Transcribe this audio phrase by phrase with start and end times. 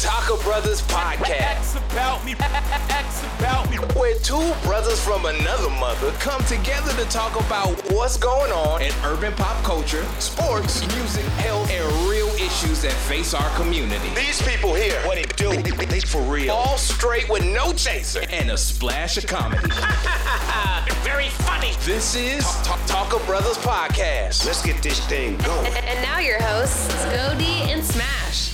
[0.00, 1.76] Taco Brothers podcast.
[1.92, 2.32] about me.
[2.32, 3.76] about me.
[3.98, 8.92] Where two brothers from another mother come together to talk about what's going on in
[9.04, 14.08] urban pop culture, sports, music, health, and real issues that face our community.
[14.14, 16.52] These people here, what they do, they, they for real.
[16.54, 19.68] All straight with no chaser and a splash of comedy.
[21.02, 21.72] Very funny.
[21.84, 24.46] This is Talk, Talk, Taco Brothers podcast.
[24.46, 25.66] Let's get this thing going.
[25.72, 28.51] And now your hosts, Scody and Smash.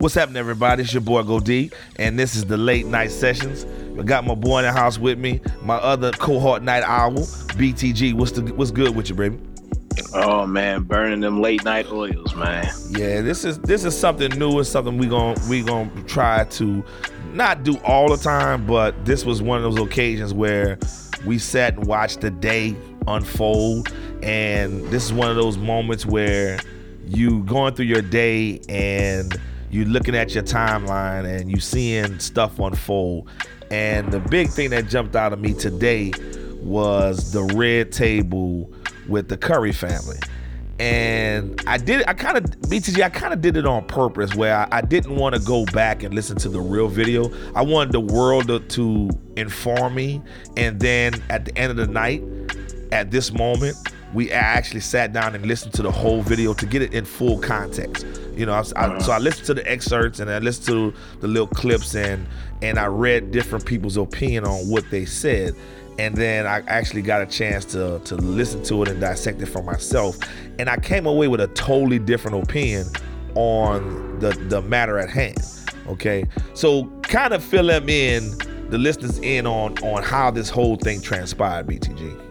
[0.00, 0.82] What's happening, everybody?
[0.82, 3.66] It's your boy Go D, and this is the late night sessions.
[3.98, 7.18] I got my boy in the house with me, my other cohort night owl,
[7.58, 8.14] BTG.
[8.14, 9.38] What's the what's good with you, baby?
[10.14, 12.66] Oh man, burning them late night oils, man.
[12.88, 14.58] Yeah, this is this is something new.
[14.58, 16.82] It's something we gon' we gonna try to
[17.34, 20.78] not do all the time, but this was one of those occasions where
[21.26, 22.74] we sat and watched the day
[23.06, 26.58] unfold, and this is one of those moments where
[27.06, 29.38] you going through your day and
[29.70, 33.28] you looking at your timeline and you're seeing stuff unfold.
[33.70, 36.12] And the big thing that jumped out of me today
[36.60, 38.72] was the red table
[39.08, 40.18] with the Curry family.
[40.80, 44.56] And I did, I kind of, BTG, I kind of did it on purpose where
[44.56, 47.30] I, I didn't want to go back and listen to the real video.
[47.54, 50.22] I wanted the world to, to inform me.
[50.56, 52.22] And then at the end of the night,
[52.92, 53.76] at this moment,
[54.12, 57.38] we actually sat down and listened to the whole video to get it in full
[57.38, 58.06] context.
[58.34, 59.00] You know, I, I, uh-huh.
[59.00, 62.26] so I listened to the excerpts and I listened to the little clips and
[62.62, 65.54] and I read different people's opinion on what they said,
[65.98, 69.46] and then I actually got a chance to to listen to it and dissect it
[69.46, 70.18] for myself,
[70.58, 72.86] and I came away with a totally different opinion
[73.34, 75.38] on the the matter at hand.
[75.86, 76.24] Okay,
[76.54, 78.36] so kind of fill them in,
[78.68, 82.29] the listeners in on on how this whole thing transpired, BTG.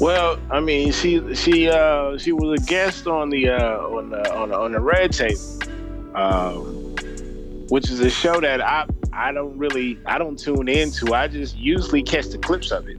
[0.00, 4.34] Well, I mean, she she uh she was a guest on the uh on the
[4.34, 5.38] on the, on the Red Table,
[6.14, 6.96] um,
[7.68, 11.12] which is a show that I I don't really I don't tune into.
[11.12, 12.96] I just usually catch the clips of it.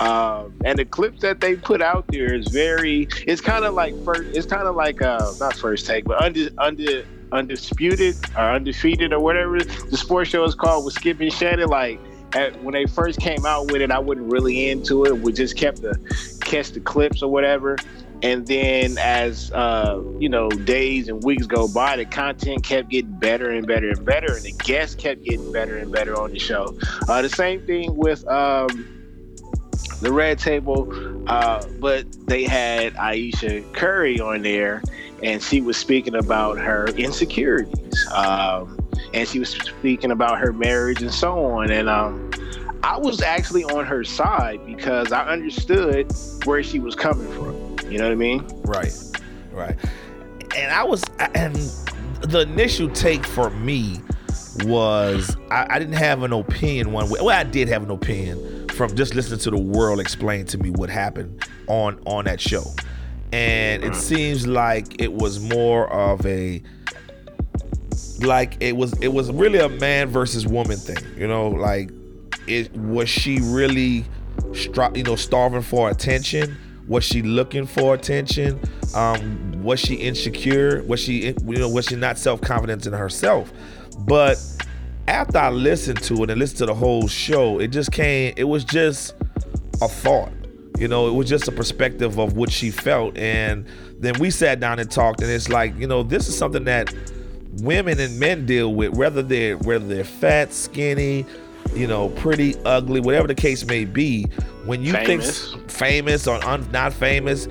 [0.00, 3.06] Um, and the clips that they put out there is very.
[3.24, 4.36] It's kind of like first.
[4.36, 9.20] It's kind of like uh not first take, but under under undisputed or undefeated or
[9.20, 11.68] whatever the sports show is called with Skip and Shannon.
[11.68, 12.00] Like
[12.34, 15.18] at, when they first came out with it, I wasn't really into it.
[15.18, 15.98] We just kept the
[16.42, 17.76] catch the clips or whatever.
[18.22, 23.12] And then as uh, you know, days and weeks go by, the content kept getting
[23.12, 26.38] better and better and better, and the guests kept getting better and better on the
[26.38, 26.76] show.
[27.08, 28.96] Uh, the same thing with um,
[30.00, 30.90] the Red Table,
[31.28, 34.82] uh, but they had Ayesha Curry on there,
[35.22, 38.06] and she was speaking about her insecurities.
[38.12, 38.78] Um,
[39.16, 41.70] and she was speaking about her marriage and so on.
[41.70, 42.30] And um,
[42.82, 46.12] I was actually on her side because I understood
[46.44, 47.90] where she was coming from.
[47.90, 48.46] You know what I mean?
[48.64, 48.92] Right,
[49.52, 49.74] right.
[50.54, 51.02] And I was,
[51.34, 51.54] and
[52.20, 54.02] the initial take for me
[54.64, 57.20] was I, I, didn't have an opinion one way.
[57.22, 60.70] Well, I did have an opinion from just listening to the world explain to me
[60.70, 62.64] what happened on on that show,
[63.32, 66.62] and it seems like it was more of a
[68.20, 71.90] like it was it was really a man versus woman thing you know like
[72.46, 74.04] it was she really
[74.94, 76.56] you know starving for attention?
[76.88, 78.60] Was she looking for attention?
[78.94, 80.82] Um was she insecure?
[80.84, 83.52] Was she you know was she not self-confident in herself?
[84.06, 84.38] But
[85.08, 88.42] after i listened to it and listened to the whole show it just came it
[88.42, 89.14] was just
[89.80, 90.32] a thought
[90.78, 93.16] you know it was just a perspective of what she felt.
[93.16, 93.66] And
[93.98, 96.92] then we sat down and talked and it's like you know this is something that
[97.62, 101.26] women and men deal with, whether they're whether they're fat, skinny,
[101.74, 104.24] you know, pretty, ugly, whatever the case may be.
[104.64, 105.52] When you famous.
[105.52, 107.46] think famous or un, not famous,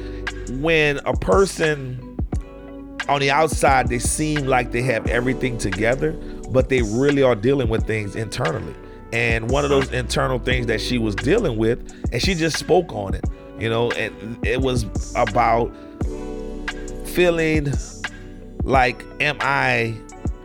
[0.50, 2.18] when a person
[3.08, 6.14] on the outside they seem like they have everything together,
[6.50, 8.76] but they really are dealing with things internally.
[9.14, 12.92] And one of those internal things that she was dealing with, and she just spoke
[12.92, 13.24] on it,
[13.60, 15.72] you know, and it was about
[17.06, 17.72] feeling
[18.66, 19.96] like am I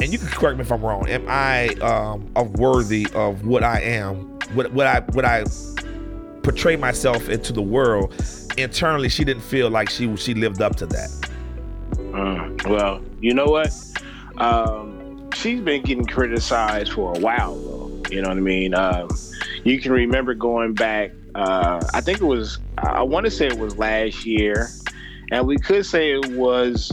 [0.01, 3.65] and you can correct me if I'm wrong, am I um of worthy of what
[3.65, 4.39] I am?
[4.55, 5.45] What what I what I
[6.43, 8.15] portray myself into the world?
[8.57, 11.11] Internally she didn't feel like she she lived up to that.
[11.97, 13.73] Mm, well, you know what?
[14.39, 18.03] Um, she's been getting criticized for a while though.
[18.11, 18.75] You know what I mean?
[18.75, 19.09] Um,
[19.65, 23.59] you can remember going back uh, I think it was I want to say it
[23.59, 24.69] was last year,
[25.31, 26.91] and we could say it was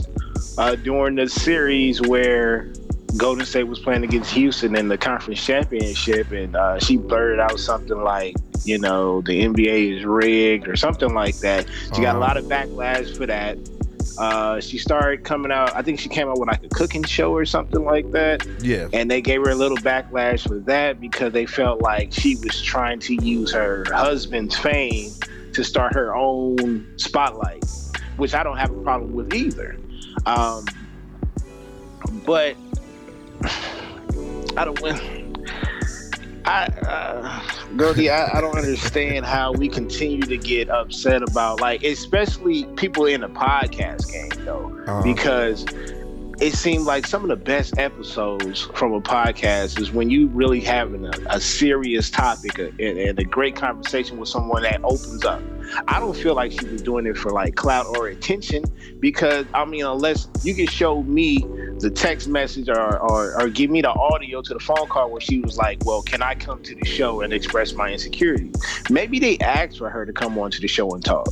[0.58, 2.70] uh, during the series where
[3.16, 7.58] Golden State was playing against Houston in the conference championship, and uh, she blurted out
[7.58, 11.66] something like, you know, the NBA is rigged or something like that.
[11.66, 12.02] She uh-huh.
[12.02, 12.18] got a uh-huh.
[12.18, 13.56] lot of backlash for that.
[14.18, 15.74] Uh, she started coming out.
[15.76, 18.44] I think she came out with like a cooking show or something like that.
[18.60, 18.88] Yeah.
[18.92, 22.60] And they gave her a little backlash for that because they felt like she was
[22.60, 25.12] trying to use her husband's fame
[25.52, 27.64] to start her own spotlight,
[28.16, 29.78] which I don't have a problem with either.
[30.26, 30.64] Um,
[32.24, 32.56] but
[34.56, 35.36] I don't win.
[36.44, 37.42] I, uh,
[37.76, 43.04] Goldie, I, I don't understand how we continue to get upset about like, especially people
[43.04, 45.02] in the podcast game though, Uh-huh.
[45.02, 45.66] because
[46.40, 50.60] it seemed like some of the best episodes from a podcast is when you really
[50.60, 55.42] having a, a serious topic and, and a great conversation with someone that opens up.
[55.88, 58.64] I don't feel like she was doing it for like clout or attention
[59.00, 61.46] because I mean, unless you can show me
[61.80, 65.20] the text message or, or or give me the audio to the phone call where
[65.20, 68.54] she was like, "Well, can I come to the show and express my insecurities?"
[68.90, 71.28] Maybe they asked for her to come on to the show and talk.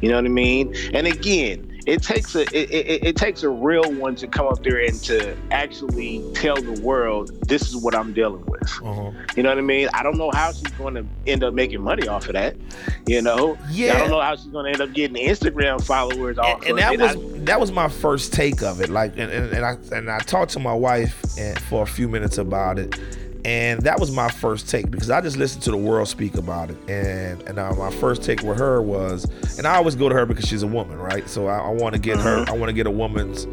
[0.00, 0.72] You know what I mean?
[0.92, 4.62] And again, it takes a it, it, it takes a real one to come up
[4.62, 8.62] there and to actually tell the world this is what I'm dealing with.
[8.82, 9.10] Uh-huh.
[9.36, 9.88] You know what I mean?
[9.92, 12.56] I don't know how she's going to end up making money off of that.
[13.06, 13.58] You know?
[13.70, 13.94] Yeah.
[13.94, 16.98] I don't know how she's going to end up getting Instagram followers off and, and
[16.98, 18.88] that was that was my first take of it.
[18.88, 21.20] Like, and, and, and I and I talked to my wife
[21.68, 22.98] for a few minutes about it,
[23.44, 26.70] and that was my first take because I just listened to the world speak about
[26.70, 29.26] it, and and uh, my first take with her was,
[29.58, 31.28] and I always go to her because she's a woman, right?
[31.28, 33.46] So I, I want to get her, I want to get a woman's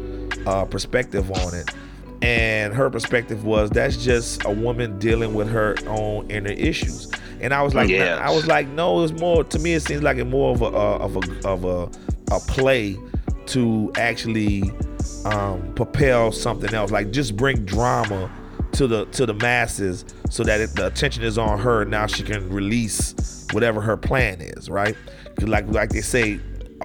[0.46, 1.70] uh, perspective on it.
[2.22, 7.10] And her perspective was that's just a woman dealing with her own inner issues.
[7.40, 8.16] And I was like, Yes.
[8.20, 9.74] I was like, no, it's more to me.
[9.74, 11.90] It seems like it more of a uh, of a of a
[12.32, 12.96] a play
[13.46, 14.70] to actually
[15.24, 18.30] um, propel something else, like just bring drama
[18.72, 21.84] to the to the masses, so that it, the attention is on her.
[21.84, 24.96] Now she can release whatever her plan is, right?
[25.40, 26.40] like like they say,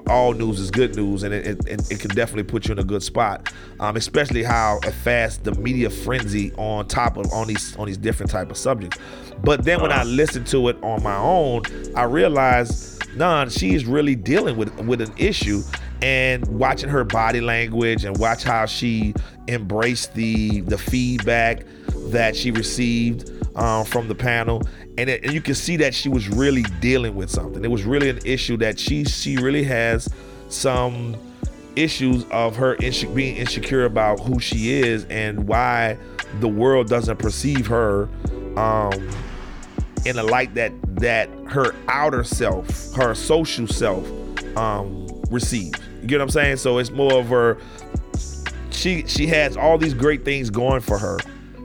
[0.08, 2.80] all news is good news, and it, it, it, it can definitely put you in
[2.80, 3.52] a good spot.
[3.80, 8.32] Um, especially how fast the media frenzy on top of on these on these different
[8.32, 8.98] type of subjects.
[9.44, 11.64] But then when I listened to it on my own,
[11.96, 15.62] I realized, nah, she's really dealing with with an issue.
[16.02, 19.14] And watching her body language and watch how she
[19.48, 21.66] embraced the the feedback
[22.12, 24.62] that she received um, from the panel,
[24.98, 27.64] and, it, and you can see that she was really dealing with something.
[27.66, 30.08] It was really an issue that she she really has
[30.50, 31.18] some
[31.76, 35.98] issues of her inse- being insecure about who she is and why
[36.40, 38.10] the world doesn't perceive her
[38.58, 39.10] um,
[40.06, 44.08] in a light that that her outer self, her social self,
[44.58, 45.80] um, receives.
[46.02, 46.58] You get what I'm saying?
[46.58, 47.58] So it's more of her.
[48.72, 51.18] She she has all these great things going for her,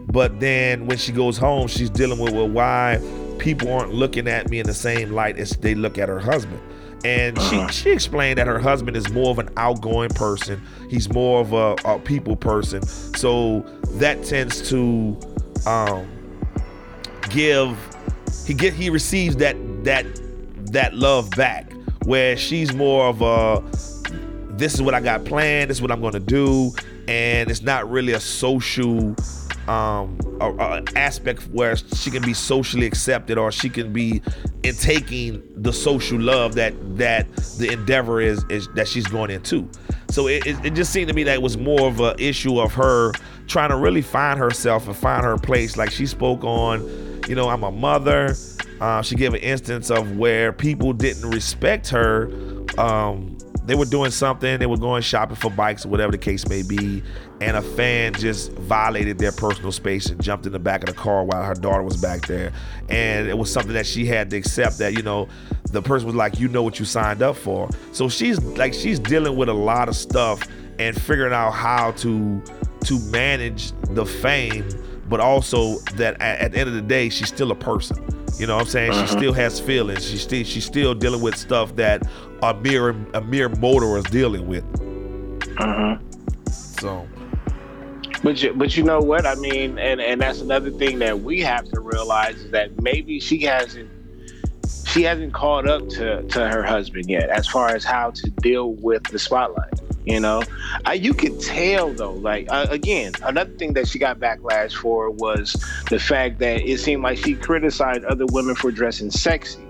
[0.06, 3.00] but then when she goes home, she's dealing with well, why
[3.38, 6.61] people aren't looking at me in the same light as they look at her husband.
[7.05, 10.62] And she, she explained that her husband is more of an outgoing person.
[10.88, 12.82] He's more of a, a people person.
[12.82, 13.61] So
[13.94, 15.19] that tends to
[15.67, 16.08] um,
[17.29, 17.76] give
[18.46, 20.06] he get he receives that that
[20.73, 21.73] that love back
[22.05, 23.62] where she's more of a
[24.62, 26.72] this is what I got planned, this is what I'm gonna do,
[27.08, 29.16] and it's not really a social
[29.68, 30.18] um
[30.96, 34.20] aspect where she can be socially accepted or she can be
[34.64, 37.26] in taking the social love that that
[37.58, 39.68] the endeavor is is that she's going into.
[40.10, 42.60] So it, it, it just seemed to me that it was more of an issue
[42.60, 43.12] of her
[43.48, 45.76] trying to really find herself and find her place.
[45.76, 46.81] Like she spoke on,
[47.28, 48.36] you know, I'm a mother.
[48.81, 52.31] Uh, she gave an instance of where people didn't respect her.
[52.78, 56.48] Um, they were doing something, they were going shopping for bikes or whatever the case
[56.48, 57.02] may be,
[57.40, 61.00] and a fan just violated their personal space and jumped in the back of the
[61.00, 62.52] car while her daughter was back there.
[62.88, 65.28] And it was something that she had to accept that, you know,
[65.70, 67.69] the person was like, you know what you signed up for.
[67.92, 70.42] So she's like, she's dealing with a lot of stuff
[70.78, 72.42] and figuring out how to
[72.84, 74.69] to manage the fame,
[75.08, 78.21] but also that at, at the end of the day, she's still a person.
[78.39, 78.93] You know what I'm saying?
[78.93, 79.19] She uh-huh.
[79.19, 80.08] still has feelings.
[80.08, 82.03] She still she's still dealing with stuff that
[82.43, 84.65] a mere a mere motor is dealing with.
[85.58, 85.98] Uh-huh.
[86.51, 87.06] So
[88.22, 89.27] But you, but you know what?
[89.27, 93.20] I mean, and and that's another thing that we have to realize is that maybe
[93.20, 93.91] she hasn't
[94.86, 98.72] she hasn't caught up to to her husband yet as far as how to deal
[98.74, 99.72] with the spotlight.
[100.04, 100.42] You know,
[100.84, 102.14] I, you could tell though.
[102.14, 105.52] Like uh, again, another thing that she got backlash for was
[105.90, 109.60] the fact that it seemed like she criticized other women for dressing sexy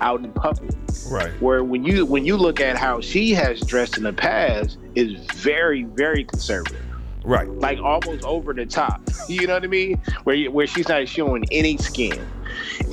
[0.00, 0.74] out in public
[1.08, 1.30] right.
[1.40, 5.12] where when you when you look at how she has dressed in the past is
[5.34, 6.76] very very conservative
[7.22, 7.46] Right.
[7.48, 11.06] like almost over the top you know what i mean where you, where she's not
[11.06, 12.18] showing any skin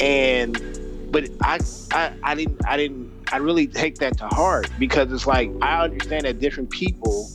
[0.02, 0.77] and
[1.12, 1.60] but I,
[1.92, 5.84] I I didn't I didn't I really take that to heart because it's like I
[5.84, 7.30] understand that different people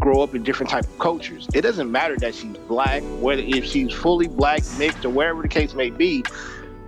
[0.00, 1.48] grow up in different type of cultures.
[1.54, 5.48] It doesn't matter that she's black, whether if she's fully black, mixed, or wherever the
[5.48, 6.22] case may be.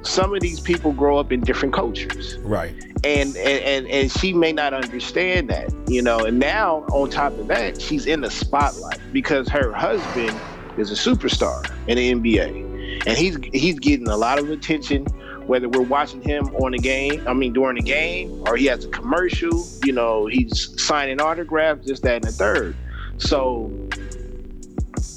[0.03, 2.75] Some of these people grow up in different cultures, right?
[3.03, 6.19] And and and, and she may not understand that, you know.
[6.19, 10.43] And now on top of that, she's in the spotlight because her husband
[10.77, 15.07] is a superstar in the NBA, and he's he's getting a lot of attention
[15.47, 18.85] whether we're watching him on the game, I mean during the game, or he has
[18.85, 22.77] a commercial, you know, he's signing autographs, this, that, and the third.
[23.19, 23.71] So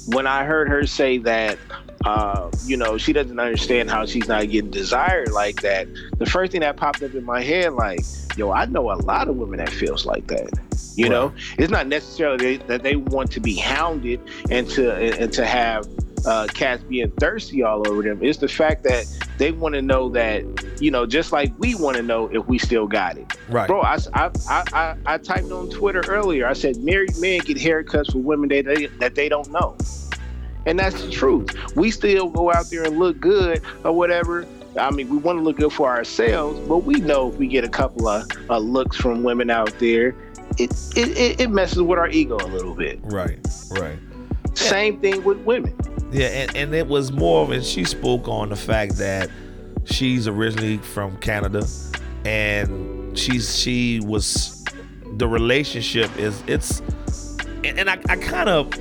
[0.06, 1.58] when I heard her say that,
[2.04, 5.86] uh, you know, she doesn't understand how she's not getting desired like that,
[6.18, 8.00] the first thing that popped up in my head, like,
[8.36, 10.50] yo, I know a lot of women that feels like that.
[10.96, 11.10] You right.
[11.10, 14.20] know, it's not necessarily that they want to be hounded
[14.50, 15.86] and to and to have
[16.26, 18.22] uh, cats being thirsty all over them.
[18.22, 19.06] It's the fact that
[19.38, 20.44] they want to know that,
[20.80, 23.32] you know, just like we want to know if we still got it.
[23.48, 23.66] Right.
[23.66, 26.46] Bro, I, I, I, I, typed on Twitter earlier.
[26.46, 29.76] I said married men get haircuts for women they, they, that they don't know.
[30.66, 31.54] And that's the truth.
[31.74, 34.46] We still go out there and look good or whatever.
[34.78, 37.64] I mean, we want to look good for ourselves, but we know if we get
[37.64, 40.14] a couple of uh, looks from women out there,
[40.58, 43.00] it, it, it messes with our ego a little bit.
[43.04, 43.38] Right,
[43.70, 43.98] right.
[44.54, 45.76] Same thing with women.
[46.12, 49.30] Yeah, and, and it was more of, and she spoke on the fact that
[49.84, 51.64] she's originally from Canada,
[52.24, 54.64] and she's she was
[55.16, 56.80] the relationship is it's,
[57.64, 58.72] and, and I, I kind of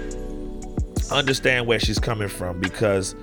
[1.12, 3.15] understand where she's coming from because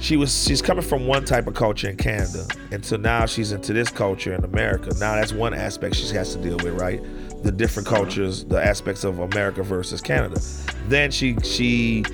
[0.00, 3.52] she was she's coming from one type of culture in Canada, and so now she's
[3.52, 4.90] into this culture in America.
[4.98, 7.00] Now that's one aspect she has to deal with, right?
[7.42, 7.96] The different uh-huh.
[7.96, 10.40] cultures, the aspects of America versus Canada.
[10.88, 12.04] Then she she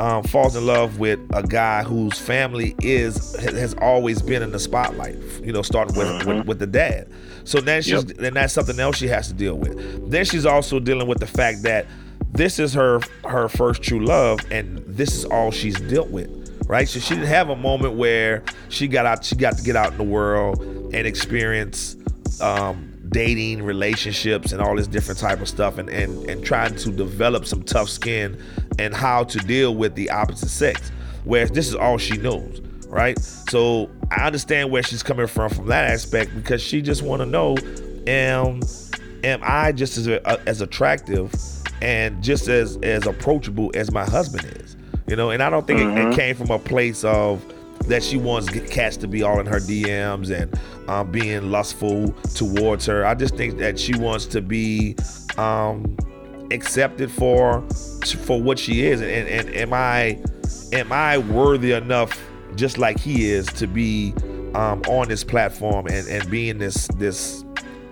[0.00, 4.58] um, falls in love with a guy whose family is has always been in the
[4.58, 5.16] spotlight.
[5.42, 6.38] You know, starting with mm-hmm.
[6.38, 7.06] with, with, the dad.
[7.44, 8.16] So then she's yep.
[8.16, 10.10] then that's something else she has to deal with.
[10.10, 11.86] Then she's also dealing with the fact that
[12.32, 16.38] this is her her first true love, and this is all she's dealt with.
[16.66, 19.22] Right, so she didn't have a moment where she got out.
[19.24, 20.60] She got to get out in the world
[20.94, 21.96] and experience
[22.40, 26.90] um, dating relationships and all this different type of stuff and, and and trying to
[26.90, 28.40] develop some tough skin
[28.78, 30.90] and how to deal with the opposite sex
[31.24, 35.66] whereas this is all she knows right so i understand where she's coming from from
[35.66, 37.56] that aspect because she just want to know
[38.06, 38.60] am
[39.24, 40.06] am i just as
[40.46, 41.32] as attractive
[41.82, 44.76] and just as as approachable as my husband is
[45.08, 45.96] you know and i don't think mm-hmm.
[45.96, 46.14] it, it mm-hmm.
[46.14, 47.42] came from a place of
[47.86, 50.58] that she wants cats to be all in her DMs and
[50.88, 53.04] um, being lustful towards her.
[53.04, 54.96] I just think that she wants to be
[55.38, 55.96] um,
[56.50, 57.62] accepted for
[58.24, 60.18] for what she is, and, and am I
[60.72, 62.18] am I worthy enough,
[62.56, 64.14] just like he is, to be
[64.54, 67.44] um, on this platform and and being this this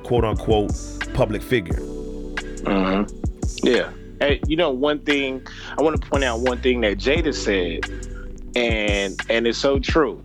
[0.03, 0.73] quote unquote
[1.15, 1.79] public figure.
[2.65, 3.67] Mm-hmm.
[3.67, 3.91] Yeah.
[4.21, 5.47] Hey, you know one thing
[5.79, 7.85] I want to point out one thing that Jada said,
[8.59, 10.23] and and it's so true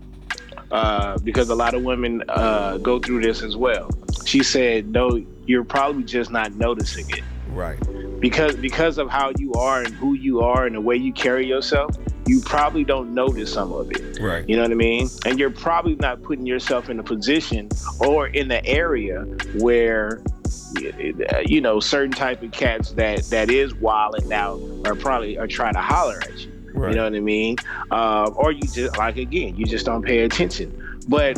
[0.71, 3.89] uh, because a lot of women uh, go through this as well.
[4.25, 7.79] She said, "No, you're probably just not noticing it." Right.
[8.19, 11.45] Because because of how you are and who you are and the way you carry
[11.45, 14.19] yourself, you probably don't notice some of it.
[14.19, 14.47] Right.
[14.49, 15.09] You know what I mean?
[15.25, 19.21] And you're probably not putting yourself in a position or in the area
[19.59, 20.23] where
[21.45, 25.73] you know certain type of cats that that is wilding out are probably are trying
[25.73, 26.52] to holler at you.
[26.73, 26.91] Right.
[26.91, 27.57] You know what I mean?
[27.91, 30.99] Uh, or you just like again, you just don't pay attention.
[31.07, 31.37] But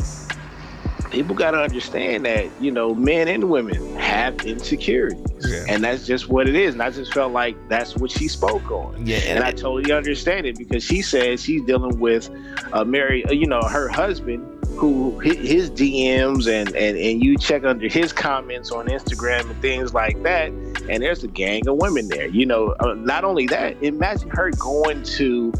[1.10, 5.64] people got to understand that you know men and women have insecurities yeah.
[5.68, 8.70] and that's just what it is and i just felt like that's what she spoke
[8.70, 12.28] on yeah and i totally understand it because she says she's dealing with
[12.72, 14.44] a married you know her husband
[14.76, 19.60] who hit his DMs and, and and you check under his comments on Instagram and
[19.62, 20.48] things like that,
[20.88, 22.26] and there's a gang of women there.
[22.26, 25.52] You know, uh, not only that, imagine her going to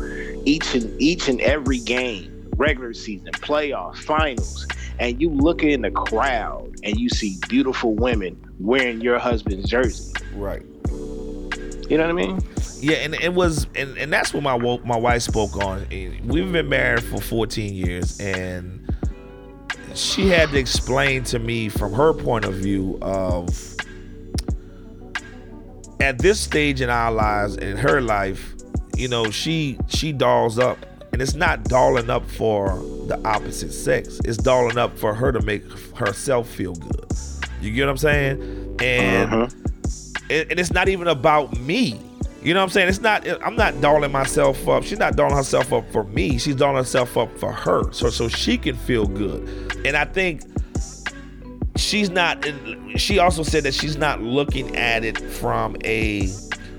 [0.45, 4.67] each and each and every game, regular season, playoffs, finals,
[4.99, 10.13] and you look in the crowd and you see beautiful women wearing your husband's jersey.
[10.35, 10.63] Right.
[10.91, 12.41] You know what I mean?
[12.79, 15.87] Yeah, and it was, and, and that's what my my wife spoke on.
[15.91, 18.86] We've been married for 14 years, and
[19.97, 23.49] she had to explain to me from her point of view of
[26.01, 28.55] at this stage in our lives in her life
[28.97, 30.79] you know she she dolls up
[31.17, 32.77] and it's not dolling up for
[33.07, 34.21] the opposite sex.
[34.27, 35.65] It's dolling up for her to make
[35.97, 37.07] herself feel good.
[37.63, 38.77] You get what i'm saying?
[38.83, 39.49] And uh-huh.
[40.29, 41.99] and it's not even about me
[42.47, 42.89] You know what I'm saying?
[42.91, 43.27] It's not.
[43.45, 44.85] I'm not dolling myself up.
[44.85, 46.39] She's not dolling herself up for me.
[46.39, 49.43] She's dolling herself up for her, so so she can feel good.
[49.85, 50.43] And I think
[51.75, 52.47] she's not.
[52.95, 56.31] She also said that she's not looking at it from a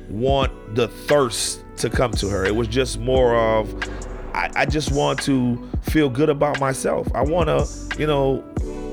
[0.10, 2.46] want the thirst to come to her.
[2.46, 3.76] It was just more of
[4.34, 7.10] I, I just want to feel good about myself.
[7.14, 8.42] I want to, you know,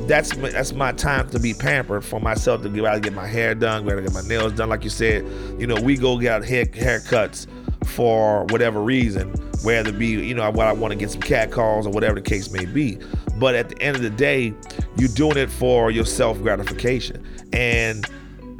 [0.08, 3.54] that's that's my time to be pampered for myself to get out get my hair
[3.54, 4.68] done, go to get my nails done.
[4.68, 5.24] Like you said,
[5.58, 7.46] you know, we go get hair haircuts
[7.86, 9.30] for whatever reason,
[9.62, 12.14] whether it be you know what I want to get some cat calls or whatever
[12.16, 12.98] the case may be.
[13.36, 14.54] But at the end of the day,
[14.96, 18.06] you're doing it for your self gratification, and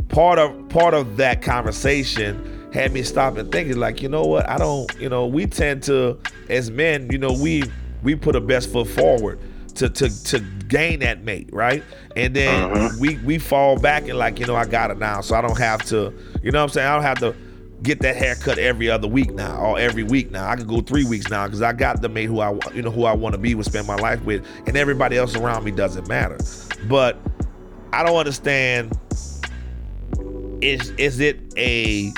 [0.08, 4.48] part of part of that conversation had me stop and thinking like you know what
[4.48, 7.62] i don't you know we tend to as men you know we
[8.02, 9.38] we put a best foot forward
[9.74, 11.82] to to to gain that mate, right?
[12.16, 12.96] And then uh-huh.
[13.00, 15.58] we we fall back and like, you know, I got it now, so I don't
[15.58, 16.12] have to,
[16.42, 16.88] you know what I'm saying?
[16.88, 17.34] I don't have to
[17.82, 20.48] get that haircut every other week now or every week now.
[20.48, 22.90] I can go three weeks now because I got the mate who I you know
[22.90, 25.70] who I want to be with, spend my life with, and everybody else around me
[25.70, 26.38] doesn't matter.
[26.88, 27.18] But
[27.92, 28.98] I don't understand.
[30.60, 32.12] Is is it a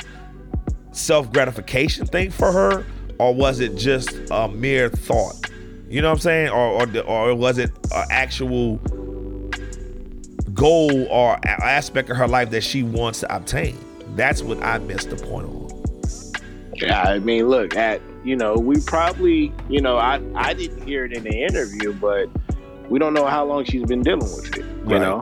[0.93, 2.85] self gratification thing for her,
[3.19, 5.51] or was it just a mere thought?
[5.89, 6.49] You know what I'm saying?
[6.51, 8.77] Or or, or was it an actual
[10.53, 13.79] goal or aspect of her life that she wants to obtain?
[14.17, 15.67] That's what I missed the point on.
[16.75, 21.05] Yeah, I mean, look at you know we probably you know I I didn't hear
[21.05, 22.29] it in the interview, but
[22.89, 24.65] we don't know how long she's been dealing with it.
[24.65, 25.01] You right.
[25.01, 25.21] know,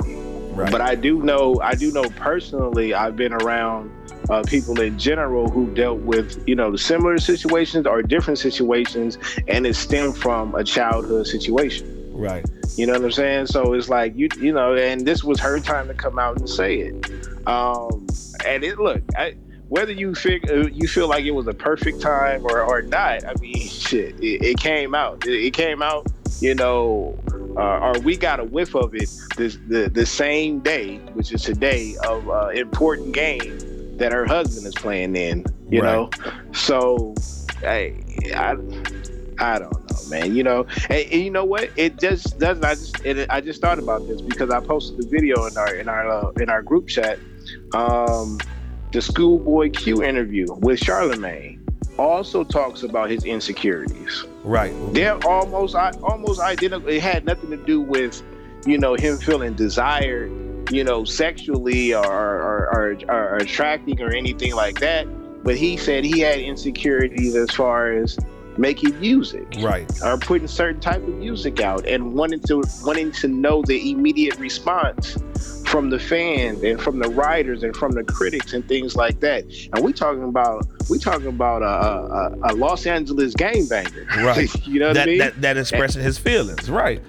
[0.55, 0.73] right.
[0.73, 2.95] but I do know I do know personally.
[2.95, 3.91] I've been around
[4.31, 9.19] uh, people in general who dealt with you know the similar situations or different situations
[9.49, 11.91] and it stemmed from a childhood situation.
[12.13, 12.45] Right.
[12.77, 13.47] You know what i'm saying?
[13.47, 16.49] So it's like you you know and this was her time to come out and
[16.49, 16.95] say it.
[17.47, 18.07] Um
[18.47, 19.37] and it look I,
[19.69, 23.25] whether you feel uh, you feel like it was a perfect time or, or not
[23.25, 25.27] i mean shit it, it came out.
[25.27, 26.07] It, it, came out
[26.41, 27.19] you know
[27.57, 31.43] uh, or we got a whiff of it this the, the same day which is
[31.43, 35.93] today of uh, important game that her husband is playing in, you right.
[35.93, 36.11] know?
[36.53, 37.15] So,
[37.61, 38.03] hey,
[38.35, 38.57] I,
[39.39, 40.35] I don't know, man.
[40.35, 41.71] You know, and, and you know what?
[41.77, 42.65] It just doesn't.
[42.65, 45.75] I just it, I just thought about this because I posted the video in our
[45.75, 47.19] in our uh, in our group chat.
[47.75, 48.39] Um,
[48.93, 51.65] the Schoolboy Q interview with Charlemagne
[51.99, 54.25] also talks about his insecurities.
[54.45, 54.73] Right.
[54.93, 56.89] They're almost almost identical.
[56.89, 58.23] It had nothing to do with,
[58.67, 60.31] you know, him feeling desired
[60.71, 65.07] you know, sexually or, or, or, or attracting or anything like that.
[65.45, 68.19] But he said he had insecurities as far as
[68.57, 69.91] making music right.
[70.03, 74.39] or putting certain type of music out and wanting to wanting to know the immediate
[74.39, 75.19] response
[75.67, 79.45] from the fans and from the writers and from the critics and things like that.
[79.73, 84.49] And we talking about we talking about a, a, a los angeles game banger right.
[84.67, 85.19] You know that, I mean?
[85.19, 86.71] that, that expressing and, his feelings.
[86.71, 87.03] Right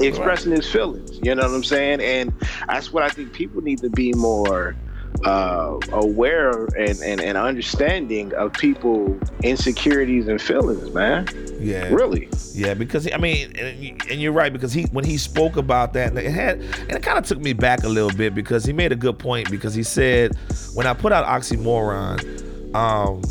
[0.00, 0.62] expressing right.
[0.62, 1.18] his feelings.
[1.22, 2.00] You know what I'm saying?
[2.00, 2.32] And
[2.68, 4.76] that's what I think people need to be more
[5.24, 11.26] uh, aware and, and, and understanding of people insecurities and feelings, man.
[11.58, 12.28] Yeah, really.
[12.52, 16.16] Yeah, because I mean, and, and you're right because he when he spoke about that,
[16.16, 18.92] it had and it kind of took me back a little bit because he made
[18.92, 20.36] a good point because he said
[20.74, 23.22] when I put out oxymoron, um,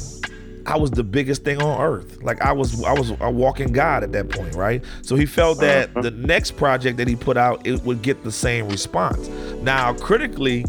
[0.68, 2.22] I was the biggest thing on earth.
[2.22, 4.84] Like I was I was a walking God at that point, right?
[5.02, 6.02] So he felt that uh-huh.
[6.02, 9.28] the next project that he put out it would get the same response.
[9.62, 10.66] Now critically,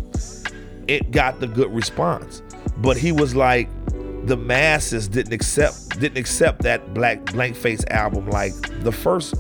[0.87, 2.43] it got the good response.
[2.79, 3.69] But he was like
[4.27, 9.35] the masses didn't accept didn't accept that black blank face album like the first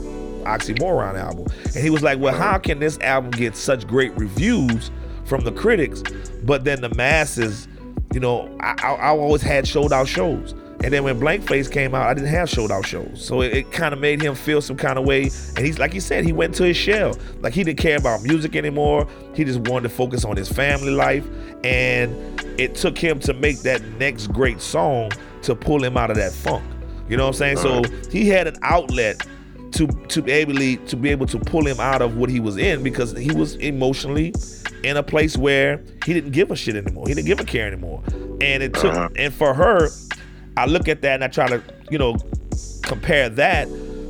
[0.44, 1.46] oxymoron album.
[1.64, 4.90] And he was like, Well, how can this album get such great reviews
[5.26, 6.02] from the critics,
[6.44, 7.68] but then the masses
[8.12, 10.54] you know, I, I, I always had sold out shows.
[10.84, 13.24] And then when Blank Face came out, I didn't have sold out shows.
[13.24, 15.30] So it, it kind of made him feel some kind of way.
[15.56, 17.16] And he's like he said, he went to his shell.
[17.40, 19.08] Like he didn't care about music anymore.
[19.34, 21.26] He just wanted to focus on his family life.
[21.64, 22.14] And
[22.60, 26.32] it took him to make that next great song to pull him out of that
[26.32, 26.64] funk.
[27.08, 27.56] You know what I'm saying?
[27.58, 29.26] So he had an outlet
[29.76, 30.54] to to be able
[30.86, 33.56] to be able to pull him out of what he was in because he was
[33.56, 34.34] emotionally
[34.82, 37.06] in a place where he didn't give a shit anymore.
[37.06, 38.02] He didn't give a care anymore.
[38.40, 39.08] And it took uh-huh.
[39.16, 39.88] and for her,
[40.56, 42.16] I look at that and I try to, you know,
[42.82, 43.68] compare that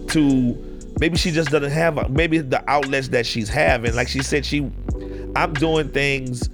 [0.09, 3.95] to maybe she just doesn't have a, maybe the outlets that she's having.
[3.97, 4.71] Like she said, she
[5.35, 6.49] I'm doing things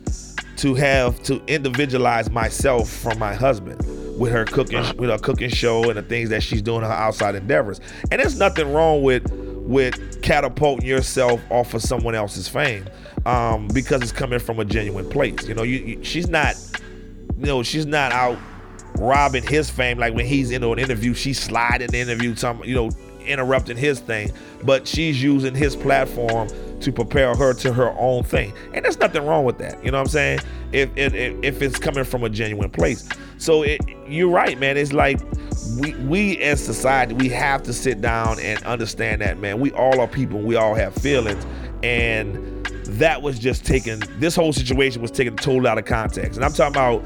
[0.57, 3.92] to have to individualize myself from my husband
[4.23, 7.35] with her cooking with her cooking show and the things that she's doing her outside
[7.35, 7.81] endeavors.
[8.13, 12.89] And there's nothing wrong with with catapulting yourself off of someone else's fame
[13.27, 15.49] um, because it's coming from a genuine place.
[15.49, 16.55] You know, you, you, she's not,
[17.37, 18.39] you know, she's not out
[18.97, 19.99] robbing his fame.
[19.99, 22.91] Like when he's in an interview, she's sliding the interview, some you know,
[23.27, 24.31] interrupting his thing.
[24.63, 29.27] But she's using his platform to prepare her to her own thing, and there's nothing
[29.27, 29.85] wrong with that.
[29.85, 30.39] You know what I'm saying?
[30.71, 33.09] If if, if it's coming from a genuine place.
[33.43, 34.77] So it, you're right, man.
[34.77, 35.21] It's like
[35.77, 39.59] we we as society we have to sit down and understand that, man.
[39.59, 40.41] We all are people.
[40.41, 41.45] We all have feelings,
[41.83, 44.01] and that was just taken.
[44.21, 47.05] This whole situation was taken totally out of context, and I'm talking about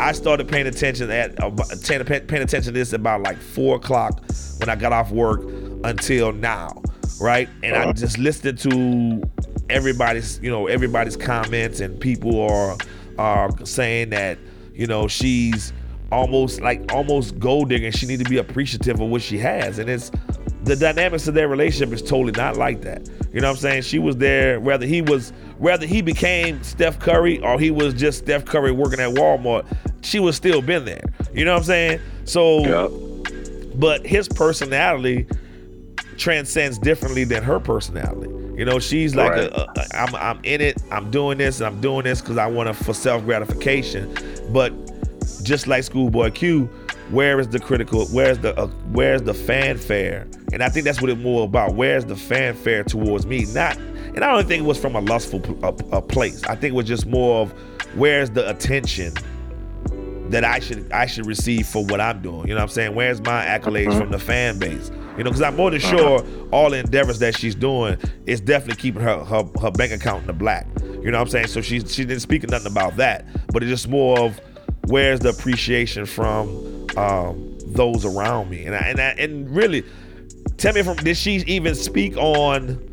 [0.00, 4.22] I started paying attention at uh, paying attention to this about like four o'clock
[4.60, 5.42] when I got off work
[5.84, 6.82] until now,
[7.20, 7.48] right?
[7.62, 7.92] And I uh-huh.
[7.92, 9.22] just listened to
[9.68, 12.78] everybody's, you know, everybody's comments, and people are
[13.18, 14.38] are saying that,
[14.74, 15.72] you know, she's
[16.12, 17.92] almost like almost gold digging.
[17.92, 20.10] She need to be appreciative of what she has, and it's
[20.64, 23.08] the dynamics of their relationship is totally not like that.
[23.32, 23.82] You know what I'm saying?
[23.82, 28.18] She was there whether he was whether he became Steph Curry or he was just
[28.18, 29.66] Steph Curry working at Walmart,
[30.02, 31.04] she was still been there.
[31.32, 32.00] You know what I'm saying?
[32.24, 33.74] So yep.
[33.76, 35.26] but his personality
[36.18, 38.30] transcends differently than her personality.
[38.56, 39.44] You know, she's like, right.
[39.44, 40.82] a, a, I'm, I'm in it.
[40.90, 44.14] I'm doing this, and I'm doing this because I want to for self gratification.
[44.50, 44.72] But
[45.42, 46.66] just like Schoolboy Q,
[47.10, 48.06] where is the critical?
[48.06, 50.26] Where's the uh, where's the fanfare?
[50.52, 51.74] And I think that's what it's more about.
[51.74, 53.44] Where's the fanfare towards me?
[53.46, 56.44] Not, and I don't think it was from a lustful a, a place.
[56.44, 57.52] I think it was just more of
[57.94, 59.14] where's the attention
[60.30, 62.48] that I should I should receive for what I'm doing.
[62.48, 62.94] You know what I'm saying?
[62.94, 64.00] Where's my accolades uh-huh.
[64.00, 64.90] from the fan base?
[65.16, 68.80] You know, because I'm more than sure all the endeavors that she's doing is definitely
[68.80, 70.66] keeping her, her her bank account in the black.
[70.82, 71.46] You know what I'm saying?
[71.48, 74.40] So she's she didn't speak nothing about that, but it's just more of
[74.86, 78.64] where's the appreciation from um, those around me?
[78.64, 79.84] And I, and I, and really,
[80.56, 82.90] tell me from did she even speak on?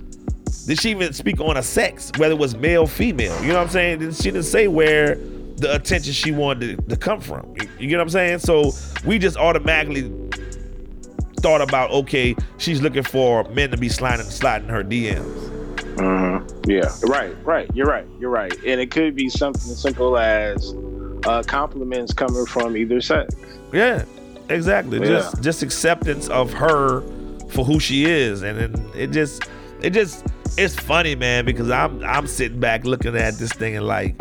[0.68, 3.40] Did she even speak on a sex, whether it was male, female?
[3.42, 4.12] You know what I'm saying?
[4.14, 5.16] She didn't say where
[5.58, 7.56] the attention she wanted to, to come from.
[7.60, 8.40] You, you know what I'm saying?
[8.40, 8.72] So
[9.06, 10.12] we just automatically
[11.42, 15.50] thought about, okay, she's looking for men to be sliding sliding her DMs.
[16.00, 16.40] Uh-huh.
[16.66, 16.92] Yeah.
[17.04, 17.36] Right.
[17.44, 17.70] Right.
[17.74, 18.08] You're right.
[18.20, 18.54] You're right.
[18.66, 20.74] And it could be something as simple as
[21.26, 23.36] uh, compliments coming from either sex.
[23.74, 24.06] Yeah,
[24.50, 25.00] exactly.
[25.00, 25.08] Yeah.
[25.08, 27.02] Just just acceptance of her
[27.50, 29.44] for who she is, and it, it just
[29.82, 30.26] it just
[30.58, 34.16] it's funny, man, because I'm I'm sitting back looking at this thing and like,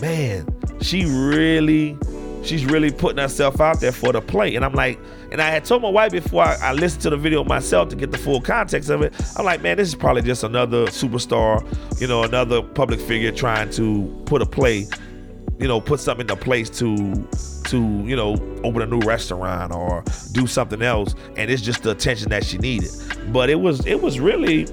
[0.00, 0.46] man,
[0.80, 1.96] she really
[2.42, 4.54] she's really putting herself out there for the play.
[4.56, 4.98] And I'm like,
[5.30, 7.96] and I had told my wife before I, I, listened to the video myself to
[7.96, 9.14] get the full context of it.
[9.36, 11.64] I'm like, man, this is probably just another superstar,
[12.00, 14.86] you know, another public figure trying to put a play
[15.60, 17.28] you know, put something into place to
[17.64, 18.32] to, you know,
[18.64, 21.14] open a new restaurant or do something else.
[21.36, 22.90] And it's just the attention that she needed.
[23.28, 24.66] But it was it was really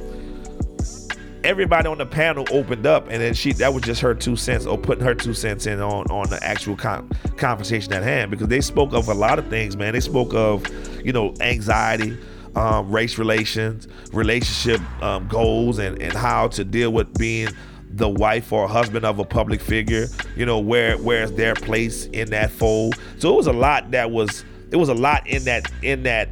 [1.48, 4.66] everybody on the panel opened up and then she that was just her two cents
[4.66, 8.50] or putting her two cents in on on the actual con- conversation at hand because
[8.50, 9.94] they spoke of a lot of things man.
[9.94, 10.68] They spoke of
[11.06, 12.18] you know anxiety
[12.58, 17.48] um, race relations relationship um, goals and and how to deal with being
[17.92, 22.30] the wife or husband of a public figure you know where where's their place in
[22.32, 22.96] that fold.
[23.20, 26.28] So it was a lot that was it was a lot in that in that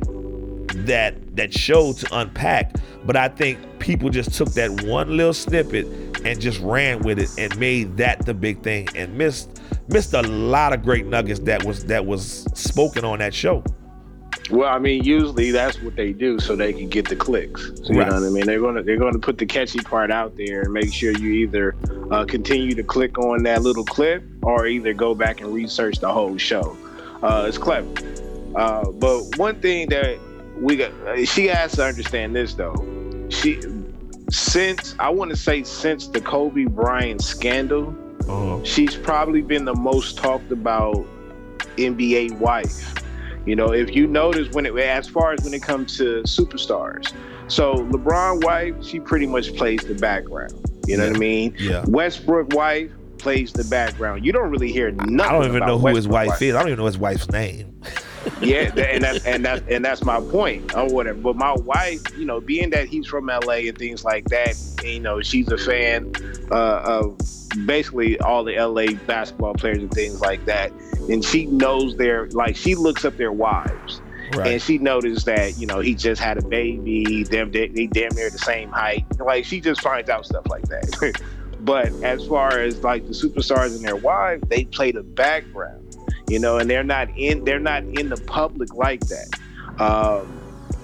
[0.86, 5.86] that that show to unpack but i think people just took that one little snippet
[6.26, 10.22] and just ran with it and made that the big thing and missed missed a
[10.24, 13.64] lot of great nuggets that was that was spoken on that show
[14.52, 17.72] well, I mean, usually that's what they do so they can get the clicks.
[17.84, 18.08] So, you right.
[18.08, 18.46] know what I mean?
[18.46, 21.76] They're gonna they're gonna put the catchy part out there and make sure you either
[22.12, 26.12] uh, continue to click on that little clip or either go back and research the
[26.12, 26.78] whole show.
[27.24, 27.90] Uh, it's clever.
[28.56, 30.20] Uh, but one thing that
[30.60, 30.92] we got,
[31.28, 32.76] she has to understand this though.
[33.30, 33.62] She
[34.30, 37.96] since I want to say since the Kobe Bryant scandal,
[38.28, 38.64] uh-huh.
[38.64, 41.06] she's probably been the most talked about
[41.78, 42.96] NBA wife
[43.46, 47.14] you know, if you notice when it as far as when it comes to superstars,
[47.48, 50.54] so LeBron wife, she pretty much plays the background.
[50.88, 51.10] You know yeah.
[51.10, 51.56] what I mean?
[51.60, 51.86] Yeah.
[51.88, 54.26] Westbrook wife plays the background.
[54.26, 55.20] You don't really hear nothing.
[55.22, 56.56] I don't even know who Westbrook his wife, wife, is.
[56.56, 57.82] I don't even know his wife's name.
[58.42, 61.20] yeah, and that's and that's and that's my point or whatever.
[61.20, 65.00] But my wife, you know, being that he's from LA and things like that, you
[65.00, 66.12] know, she's a fan
[66.52, 67.18] uh, of
[67.66, 70.72] basically all the LA basketball players and things like that
[71.10, 74.02] and she knows their like she looks up their wives.
[74.36, 74.54] Right.
[74.54, 77.24] And she noticed that you know he just had a baby.
[77.24, 79.06] Them they, they damn near the same height.
[79.20, 81.22] Like she just finds out stuff like that.
[81.60, 85.85] but as far as like the superstars and their wives, they play the background,
[86.30, 89.28] you know, and they're not in they're not in the public like that.
[89.80, 90.42] Um,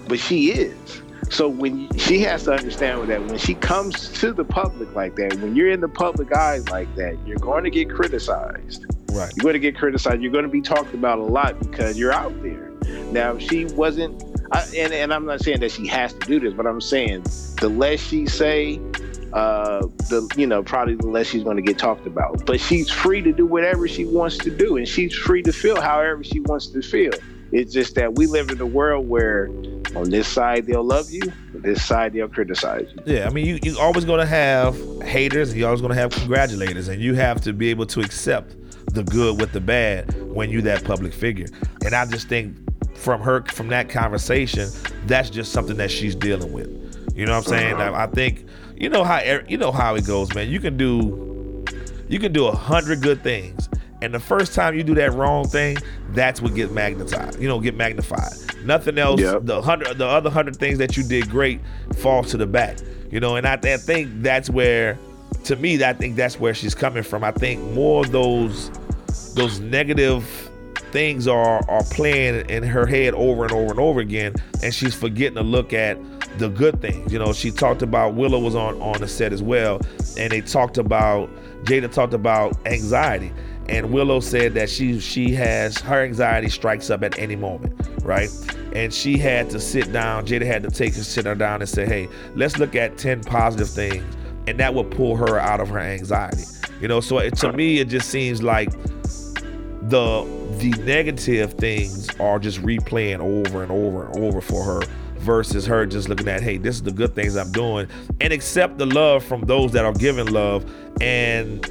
[0.08, 1.01] but she is.
[1.30, 5.38] So when she has to understand that when she comes to the public like that,
[5.39, 9.32] when you're in the public eyes like that, you're going to get criticized Right.
[9.36, 10.21] You're going to get criticized.
[10.21, 12.71] You're going to be talked about a lot because you're out there.
[13.12, 14.23] Now, if she wasn't,
[14.54, 17.23] I, and and I'm not saying that she has to do this, but I'm saying
[17.60, 18.80] the less she say,
[19.33, 22.45] uh, the you know probably the less she's going to get talked about.
[22.45, 25.79] But she's free to do whatever she wants to do, and she's free to feel
[25.79, 27.11] however she wants to feel.
[27.51, 29.47] It's just that we live in a world where
[29.95, 31.21] on this side they'll love you,
[31.53, 33.03] on this side they'll criticize you.
[33.05, 36.89] Yeah, I mean, you you always gonna have haters, and you always gonna have congratulators,
[36.89, 38.55] and you have to be able to accept
[38.93, 41.47] the good with the bad when you that public figure.
[41.85, 42.57] And I just think
[42.97, 44.69] from her from that conversation,
[45.05, 46.69] that's just something that she's dealing with.
[47.15, 47.75] You know what I'm saying?
[47.75, 48.45] I, I think
[48.81, 50.49] you know how you know how it goes, man.
[50.49, 51.63] You can do
[52.09, 53.69] you can do a hundred good things,
[54.01, 55.77] and the first time you do that wrong thing,
[56.09, 57.39] that's what gets magnetized.
[57.39, 58.33] You know, get magnified.
[58.65, 59.21] Nothing else.
[59.21, 59.41] Yep.
[59.43, 61.61] The hundred, the other hundred things that you did great
[61.97, 62.79] falls to the back.
[63.11, 64.97] You know, and I, I think that's where,
[65.43, 67.23] to me, I think that's where she's coming from.
[67.23, 68.71] I think more of those
[69.35, 70.25] those negative
[70.91, 74.95] things are are playing in her head over and over and over again, and she's
[74.95, 75.99] forgetting to look at
[76.37, 77.11] the good things.
[77.11, 79.81] You know, she talked about Willow was on on the set as well,
[80.17, 81.29] and they talked about
[81.63, 83.31] Jada talked about anxiety,
[83.69, 88.29] and Willow said that she she has her anxiety strikes up at any moment, right?
[88.73, 90.25] And she had to sit down.
[90.25, 93.21] Jada had to take her sit her down and say, "Hey, let's look at ten
[93.21, 94.03] positive things,"
[94.47, 96.43] and that would pull her out of her anxiety.
[96.79, 98.71] You know, so it, to me, it just seems like
[99.89, 104.81] the the negative things are just replaying over and over and over for her
[105.21, 107.88] versus her just looking at hey this is the good things i'm doing
[108.19, 110.65] and accept the love from those that are giving love
[111.01, 111.62] and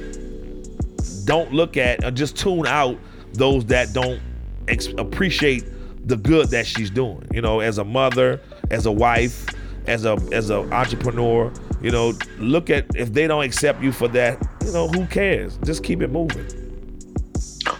[1.25, 2.97] don't look at or just tune out
[3.33, 4.21] those that don't
[4.67, 5.63] ex- appreciate
[6.07, 8.39] the good that she's doing you know as a mother
[8.71, 9.45] as a wife
[9.87, 14.07] as a as an entrepreneur you know look at if they don't accept you for
[14.07, 16.47] that you know who cares just keep it moving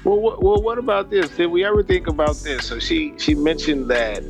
[0.04, 1.30] Well, what, well, what about this?
[1.30, 2.66] Did we ever think about this?
[2.68, 4.24] So she she mentioned that,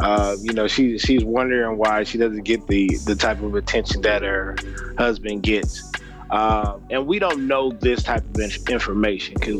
[0.00, 4.02] uh, you know, she she's wondering why she doesn't get the the type of attention
[4.02, 4.56] that her
[4.98, 5.82] husband gets,
[6.30, 9.56] uh, and we don't know this type of in- information because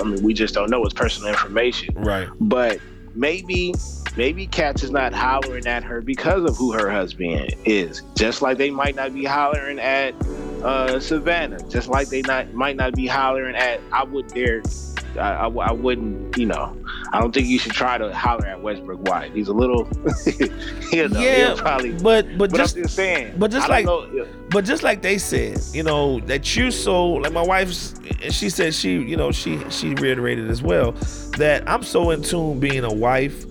[0.00, 1.94] I mean we just don't know it's personal information.
[1.96, 2.80] right But
[3.14, 3.74] maybe
[4.16, 8.02] maybe cats is not hollering at her because of who her husband is.
[8.16, 10.14] Just like they might not be hollering at
[10.62, 11.58] uh, Savannah.
[11.70, 13.80] Just like they not might not be hollering at.
[13.92, 14.62] I would dare.
[15.16, 16.36] I, I, I wouldn't.
[16.36, 16.76] You know.
[17.12, 19.32] I don't think you should try to holler at Westbrook White.
[19.32, 19.86] He's a little.
[20.92, 21.92] you know, yeah probably.
[21.92, 23.34] but but But just just saying.
[23.38, 27.32] but just like- know, But just like they said, you know, that you so like
[27.32, 27.94] my wife's
[28.30, 30.92] she said she, you know, she she reiterated as well
[31.38, 33.44] that I'm so in tune being a wife,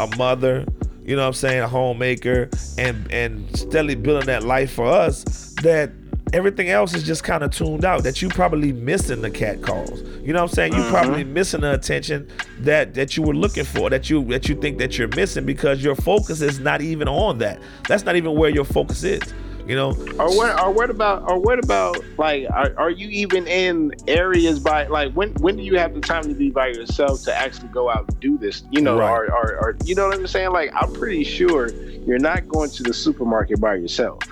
[0.00, 0.64] a mother,
[1.04, 5.24] you know what I'm saying, a homemaker and and steadily building that life for us
[5.62, 5.90] that
[6.32, 10.02] everything else is just kind of tuned out that you probably missing the cat calls.
[10.22, 10.74] You know what I'm saying?
[10.74, 11.34] You probably mm-hmm.
[11.34, 12.28] missing the attention
[12.60, 15.82] that that you were looking for, that you that you think that you're missing because
[15.82, 17.60] your focus is not even on that.
[17.88, 19.22] That's not even where your focus is.
[19.66, 20.58] You know, Or what?
[20.62, 21.30] Or what about?
[21.30, 22.02] Or what about?
[22.16, 25.34] Like, are, are you even in areas by like when?
[25.34, 28.18] When do you have the time to be by yourself to actually go out and
[28.18, 28.62] do this?
[28.70, 29.10] You know, Right.
[29.10, 30.52] or, or, or you know what I'm saying?
[30.52, 34.22] Like, I'm pretty sure you're not going to the supermarket by yourself.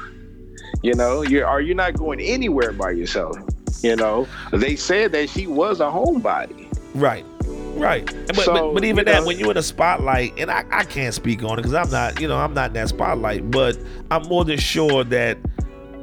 [0.83, 3.37] You know, you are you not going anywhere by yourself?
[3.83, 6.73] You know, they said that she was a homebody.
[6.95, 7.25] Right.
[7.77, 8.07] Right.
[8.27, 10.85] But, So, but, but even that, know- when you're in a spotlight, and I, I
[10.85, 13.79] can't speak on it because I'm not, you know, I'm not in that spotlight, but
[14.11, 15.39] I'm more than sure that,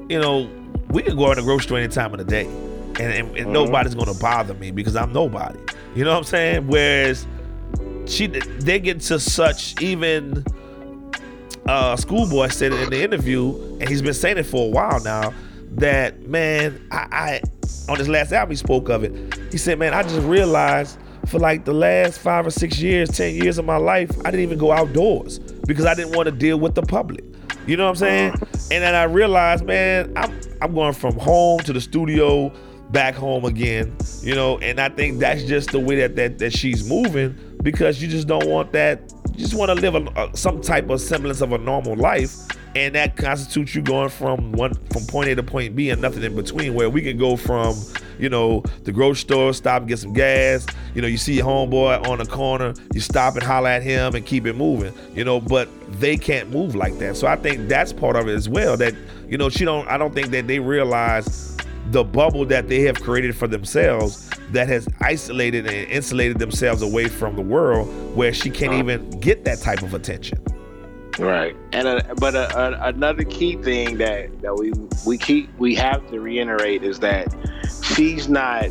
[0.07, 0.49] you know,
[0.89, 3.27] we can go out in the grocery store any time of the day and, and,
[3.29, 3.51] and mm-hmm.
[3.51, 5.59] nobody's going to bother me because I'm nobody.
[5.95, 6.67] You know what I'm saying?
[6.67, 7.25] Whereas
[8.05, 10.45] she, they get to such, even
[11.67, 15.01] uh, Schoolboy said it in the interview, and he's been saying it for a while
[15.01, 15.33] now.
[15.75, 17.41] That man, I, I
[17.91, 19.37] on his last album he spoke of it.
[19.51, 23.35] He said, "Man, I just realized for like the last five or six years, ten
[23.35, 26.59] years of my life, I didn't even go outdoors because I didn't want to deal
[26.59, 27.23] with the public.
[27.65, 28.33] You know what I'm saying?
[28.71, 32.51] And then I realized, man, I'm I'm going from home to the studio,
[32.91, 33.95] back home again.
[34.21, 38.01] You know, and I think that's just the way that that, that she's moving because
[38.01, 39.13] you just don't want that.
[39.35, 42.35] Just want to live a, a, some type of semblance of a normal life,
[42.75, 46.23] and that constitutes you going from one from point A to point B and nothing
[46.23, 46.73] in between.
[46.75, 47.75] Where we can go from,
[48.19, 50.67] you know, the grocery store, stop get some gas.
[50.93, 54.13] You know, you see your homeboy on the corner, you stop and holler at him
[54.13, 54.93] and keep it moving.
[55.15, 55.67] You know, but
[55.99, 57.17] they can't move like that.
[57.17, 58.77] So I think that's part of it as well.
[58.77, 58.93] That
[59.27, 59.87] you know, she don't.
[59.87, 61.57] I don't think that they realize
[61.91, 67.07] the bubble that they have created for themselves that has isolated and insulated themselves away
[67.07, 70.37] from the world where she can't even get that type of attention.
[71.19, 71.55] Right.
[71.73, 74.73] And uh, but uh, uh, another key thing that that we
[75.05, 77.27] we keep we have to reiterate is that
[77.83, 78.65] she's not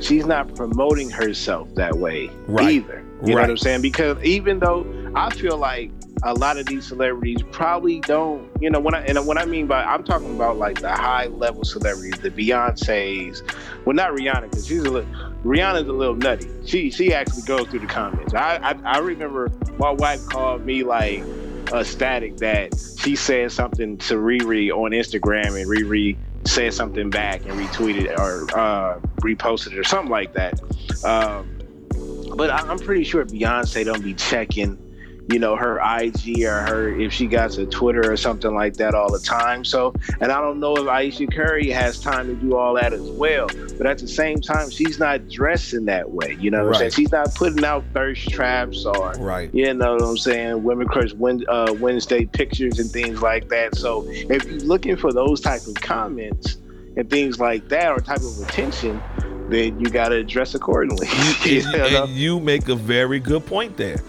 [0.00, 2.70] she's not promoting herself that way Right.
[2.70, 3.04] either.
[3.22, 3.42] You know Right.
[3.42, 3.82] what I'm saying?
[3.82, 8.80] Because even though I feel like a lot of these celebrities probably don't, you know,
[8.80, 12.20] when I and what I mean by I'm talking about like the high level celebrities,
[12.20, 13.42] the Beyonces.
[13.84, 15.10] Well, not Rihanna because she's a little.
[15.44, 16.50] Rihanna's a little nutty.
[16.64, 18.34] She she actually goes through the comments.
[18.34, 21.26] I I, I remember my wife called me like
[21.72, 27.58] ecstatic that she said something to Riri on Instagram and Riri said something back and
[27.58, 30.60] retweeted or uh, reposted it or something like that.
[31.04, 31.58] Um,
[32.36, 34.78] but I, I'm pretty sure Beyonce don't be checking,
[35.32, 38.94] you know, her IG or her if she got a Twitter or something like that
[38.94, 39.64] all the time.
[39.64, 43.02] So, and I don't know if Ayesha Curry has time to do all that as
[43.02, 43.48] well.
[43.78, 46.36] But at the same time, she's not dressing that way.
[46.38, 46.84] You know what I'm saying?
[46.84, 46.94] Right.
[46.94, 49.52] She's not putting out thirst traps or Right.
[49.54, 50.62] you know what I'm saying?
[50.62, 53.76] Women Crush uh, Wednesday pictures and things like that.
[53.76, 56.58] So if you're looking for those type of comments
[56.96, 59.00] and things like that or type of attention,
[59.48, 61.08] then you got to address accordingly.
[61.44, 62.04] You and, know?
[62.04, 64.00] and you make a very good point there.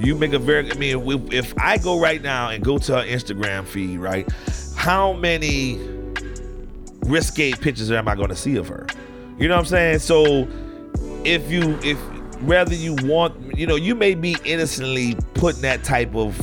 [0.00, 0.70] You make a very.
[0.70, 4.26] I mean, if, if I go right now and go to her Instagram feed, right,
[4.76, 5.78] how many
[7.04, 8.86] risque pictures am I going to see of her?
[9.38, 9.98] You know what I'm saying?
[9.98, 10.48] So
[11.24, 11.98] if you if
[12.42, 16.36] whether you want, you know, you may be innocently putting that type of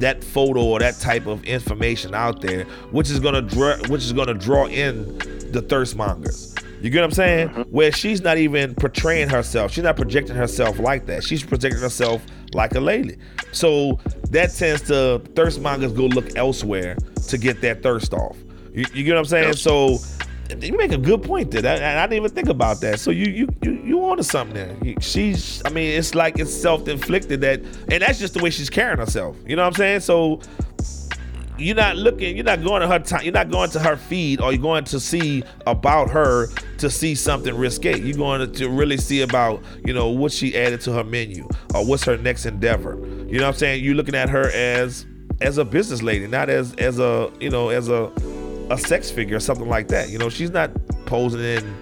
[0.00, 4.12] that photo or that type of information out there, which is gonna draw, which is
[4.12, 5.18] gonna draw in
[5.52, 6.54] the thirst mongers.
[6.80, 7.48] You get what I'm saying?
[7.48, 7.62] Mm-hmm.
[7.62, 11.24] Where she's not even portraying herself, she's not projecting herself like that.
[11.24, 13.16] She's projecting herself like a lady.
[13.52, 13.98] So
[14.30, 16.96] that tends to thirst mongers go look elsewhere
[17.28, 18.36] to get that thirst off.
[18.72, 19.54] You, you get what I'm saying?
[19.54, 19.98] So
[20.60, 21.62] you make a good point there.
[21.62, 23.00] That, and I didn't even think about that.
[23.00, 24.94] So you you you you onto something there.
[25.00, 28.98] She's I mean, it's like it's self-inflicted that and that's just the way she's carrying
[28.98, 29.36] herself.
[29.46, 30.00] You know what I'm saying?
[30.00, 30.40] So
[31.58, 34.40] you're not looking, you're not going to her time, you're not going to her feed
[34.40, 37.98] or you're going to see about her to see something risque.
[37.98, 41.84] You're going to, really see about, you know, what she added to her menu or
[41.84, 42.96] what's her next endeavor.
[42.96, 43.84] You know what I'm saying?
[43.84, 45.06] You're looking at her as
[45.40, 48.12] as a business lady, not as as a, you know, as a
[48.70, 50.10] a sex figure or something like that.
[50.10, 50.70] You know, she's not
[51.06, 51.76] posing in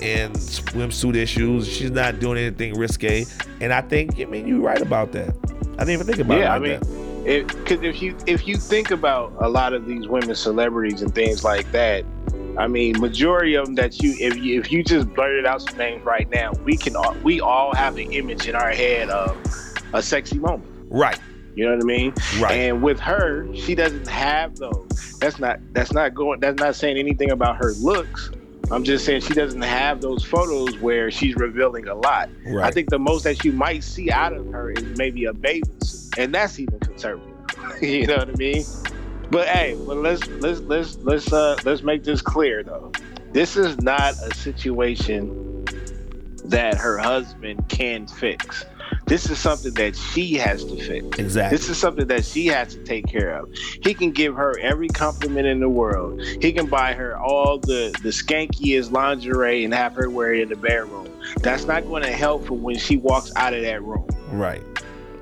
[0.00, 1.68] in swimsuit issues.
[1.68, 3.24] She's not doing anything risque.
[3.60, 5.34] And I think, I mean, you're right about that.
[5.74, 7.11] I didn't even think about yeah, it like I mean, that.
[7.24, 11.44] Because if you if you think about a lot of these women celebrities and things
[11.44, 12.04] like that,
[12.58, 15.78] I mean, majority of them that you if you if you just blurted out some
[15.78, 19.36] names right now, we can all, we all have an image in our head of
[19.92, 20.68] a sexy moment.
[20.90, 21.18] Right.
[21.54, 22.14] You know what I mean?
[22.38, 22.52] Right.
[22.52, 25.18] And with her, she doesn't have those.
[25.18, 28.30] That's not that's not going that's not saying anything about her looks.
[28.70, 32.30] I'm just saying she doesn't have those photos where she's revealing a lot.
[32.46, 32.64] Right.
[32.64, 35.78] I think the most that you might see out of her is maybe a bathing
[35.80, 37.28] suit, and that's even conservative.
[37.82, 38.64] you know what I mean?
[39.30, 42.92] But hey, but let's let's let's let's uh let's make this clear though.
[43.32, 45.64] This is not a situation
[46.44, 48.64] that her husband can fix.
[49.06, 51.18] This is something that she has to fix.
[51.18, 51.56] Exactly.
[51.56, 53.48] This is something that she has to take care of.
[53.82, 56.20] He can give her every compliment in the world.
[56.40, 60.48] He can buy her all the the skankiest lingerie and have her wear it in
[60.50, 61.08] the bedroom.
[61.40, 64.08] That's not going to help for when she walks out of that room.
[64.30, 64.62] Right.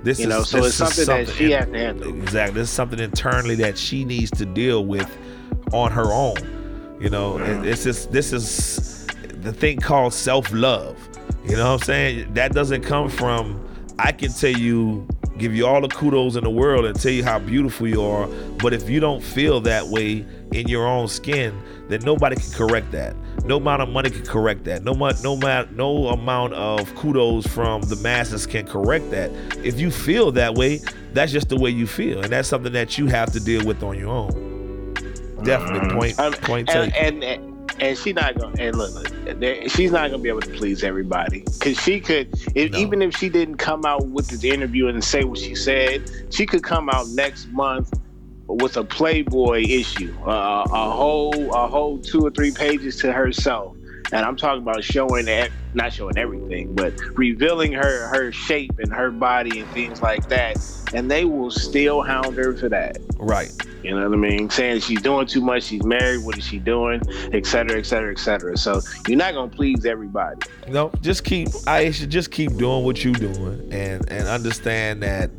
[0.03, 2.09] This You is know, so it's something, is that she in- has to handle.
[2.23, 2.61] Exactly.
[2.61, 5.09] This is something internally that she needs to deal with
[5.73, 6.97] on her own.
[7.01, 7.65] You know, it- mm-hmm.
[7.65, 9.07] it's just this is
[9.43, 10.97] the thing called self love.
[11.45, 12.35] You know what I'm saying?
[12.35, 13.67] That doesn't come from
[13.99, 17.23] I can tell you, give you all the kudos in the world and tell you
[17.25, 18.27] how beautiful you are.
[18.59, 21.55] But if you don't feel that way in your own skin,
[21.91, 23.15] then nobody can correct that.
[23.45, 24.85] No amount of money can correct that.
[24.85, 29.31] No no no amount of kudos from the masses can correct that.
[29.65, 30.81] If you feel that way,
[31.13, 33.83] that's just the way you feel, and that's something that you have to deal with
[33.83, 34.95] on your own.
[35.43, 37.23] Definitely, point, Um, point and, taken.
[37.23, 37.51] and, and
[37.81, 41.41] and she not gonna and look, look she's not gonna be able to please everybody
[41.59, 42.79] because she could if, No.
[42.79, 46.45] even if she didn't come out with the interview and say what she said she
[46.45, 47.93] could come out next month
[48.55, 53.77] with a playboy issue uh, a whole a whole two or three pages to herself
[54.13, 58.93] and i'm talking about showing that not showing everything but revealing her her shape and
[58.93, 60.57] her body and things like that
[60.93, 63.53] and they will still hound her for that Right.
[63.83, 64.49] you know what I mean?
[64.49, 67.03] Saying she's doing too much, she's married, what is she doing,
[67.35, 68.57] et cetera, et cetera, et cetera.
[68.57, 70.41] So you're not gonna please everybody.
[70.67, 75.31] No, just keep I should just keep doing what you're doing and and understand that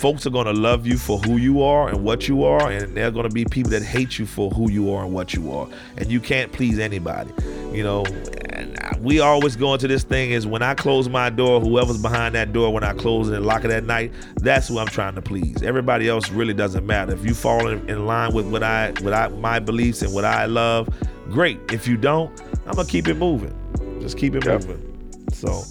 [0.00, 3.06] folks are gonna love you for who you are and what you are, and there
[3.06, 5.68] are gonna be people that hate you for who you are and what you are.
[5.98, 7.30] And you can't please anybody.
[7.70, 8.06] You know,
[8.48, 12.34] and we always go into this thing is when I close my door, whoever's behind
[12.34, 15.16] that door when I close it and lock it at night, that's who I'm trying
[15.16, 15.62] to please.
[15.62, 17.12] Everybody else really doesn't matter.
[17.12, 20.24] If you fall in, in line with what I what I my beliefs and what
[20.24, 20.88] I love,
[21.30, 21.60] great.
[21.70, 23.54] If you don't, I'm gonna keep it moving.
[24.00, 25.26] Just keep it moving.
[25.30, 25.62] So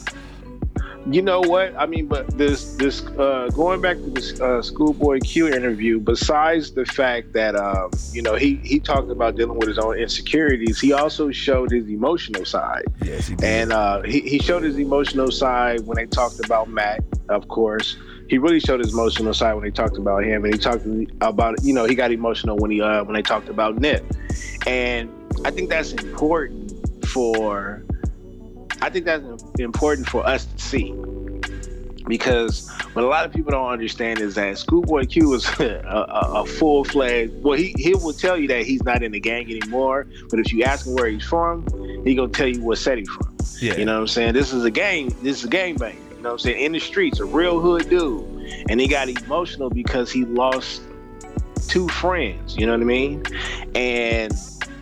[1.14, 1.74] you know what?
[1.78, 6.00] I mean, but this this uh, going back to this uh, Schoolboy Q interview.
[6.00, 9.98] Besides the fact that um, you know he he talked about dealing with his own
[9.98, 12.84] insecurities, he also showed his emotional side.
[13.04, 13.46] Yes, he did.
[13.46, 17.98] And uh, he he showed his emotional side when they talked about Mac, of course.
[18.28, 20.86] He really showed his emotional side when they talked about him, and he talked
[21.22, 24.06] about you know he got emotional when he uh, when they talked about Nip,
[24.68, 25.10] and
[25.46, 26.74] I think that's important
[27.08, 27.84] for
[28.82, 29.24] I think that's
[29.60, 30.94] important for us to see
[32.08, 36.42] because what a lot of people don't understand is that Schoolboy Q was a, a,
[36.42, 37.42] a full fledged.
[37.44, 40.52] Well, he he will tell you that he's not in the gang anymore, but if
[40.52, 41.66] you ask him where he's from,
[42.04, 43.36] he gonna tell you what set he's from.
[43.62, 43.76] Yeah.
[43.76, 44.34] You know what I'm saying?
[44.34, 45.10] This is a gang.
[45.22, 45.98] This is a gang bang.
[46.12, 46.66] You know what I'm saying?
[46.66, 48.26] In the streets, a real hood dude,
[48.70, 50.82] and he got emotional because he lost
[51.68, 52.58] two friends.
[52.58, 53.24] You know what I mean?
[53.76, 54.34] And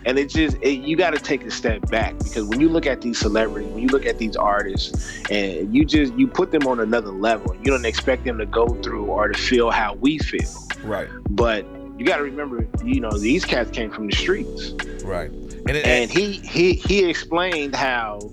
[0.07, 2.85] and it just it, you got to take a step back because when you look
[2.85, 6.65] at these celebrities when you look at these artists and you just you put them
[6.65, 7.53] on another level.
[7.57, 10.49] You don't expect them to go through or to feel how we feel.
[10.83, 11.09] Right.
[11.29, 11.65] But
[11.97, 14.71] you got to remember you know these cats came from the streets.
[15.03, 15.29] Right.
[15.29, 18.31] And, it, and he he he explained how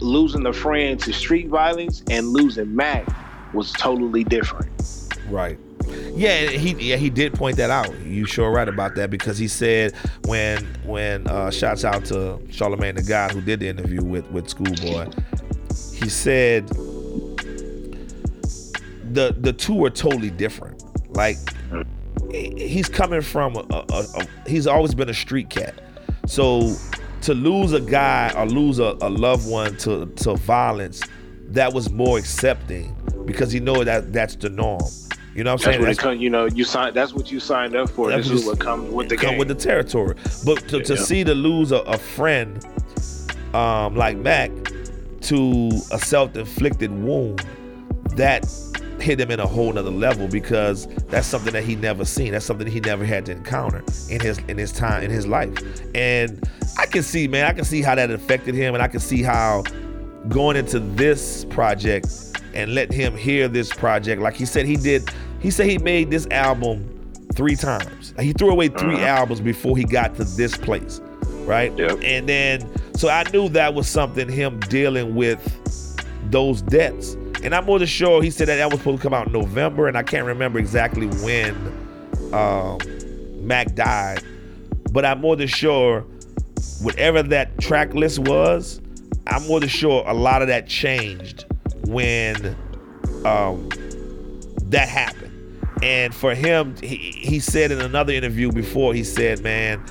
[0.00, 3.06] losing a friend to street violence and losing mac
[3.54, 4.70] was totally different.
[5.30, 5.58] Right
[6.14, 7.92] yeah, he yeah he did point that out.
[8.00, 9.94] You sure right about that because he said
[10.26, 14.48] when when uh, shouts out to Charlemagne the God who did the interview with with
[14.48, 15.10] Schoolboy,
[15.92, 16.68] he said
[19.12, 20.82] the the two are totally different.
[21.16, 21.36] Like
[22.30, 25.74] he's coming from a, a, a, he's always been a street cat,
[26.26, 26.74] so
[27.22, 31.02] to lose a guy or lose a, a loved one to to violence,
[31.48, 34.82] that was more accepting because he know that that's the norm.
[35.34, 35.84] You know what I'm saying?
[35.84, 36.94] That's come, you know, you signed.
[36.94, 38.10] That's what you signed up for.
[38.10, 39.38] This is what comes with the come game.
[39.38, 40.14] with the territory.
[40.44, 41.00] But to, to yeah.
[41.00, 42.64] see to lose a, a friend,
[43.52, 44.50] um, like Mac,
[45.22, 47.44] to a self-inflicted wound,
[48.10, 48.46] that
[49.00, 52.32] hit him in a whole nother level because that's something that he never seen.
[52.32, 55.52] That's something he never had to encounter in his in his time in his life.
[55.94, 59.00] And I can see, man, I can see how that affected him, and I can
[59.00, 59.64] see how
[60.28, 62.06] going into this project
[62.54, 64.22] and let him hear this project.
[64.22, 65.08] Like he said, he did.
[65.44, 66.88] He said he made this album
[67.34, 68.14] three times.
[68.18, 69.04] He threw away 3 uh-huh.
[69.04, 71.02] albums before he got to this place,
[71.44, 71.70] right?
[71.76, 71.98] Yep.
[72.02, 75.42] And then, so I knew that was something him dealing with
[76.30, 77.12] those debts.
[77.42, 79.34] And I'm more than sure he said that that was supposed to come out in
[79.34, 81.54] November, and I can't remember exactly when
[82.32, 82.78] um,
[83.46, 84.22] Mac died.
[84.92, 86.06] But I'm more than sure
[86.80, 88.80] whatever that track list was,
[89.26, 91.44] I'm more than sure a lot of that changed
[91.86, 92.56] when
[93.26, 93.68] um,
[94.70, 95.23] that happened.
[95.84, 99.84] And for him, he, he said in another interview before, he said, "Man,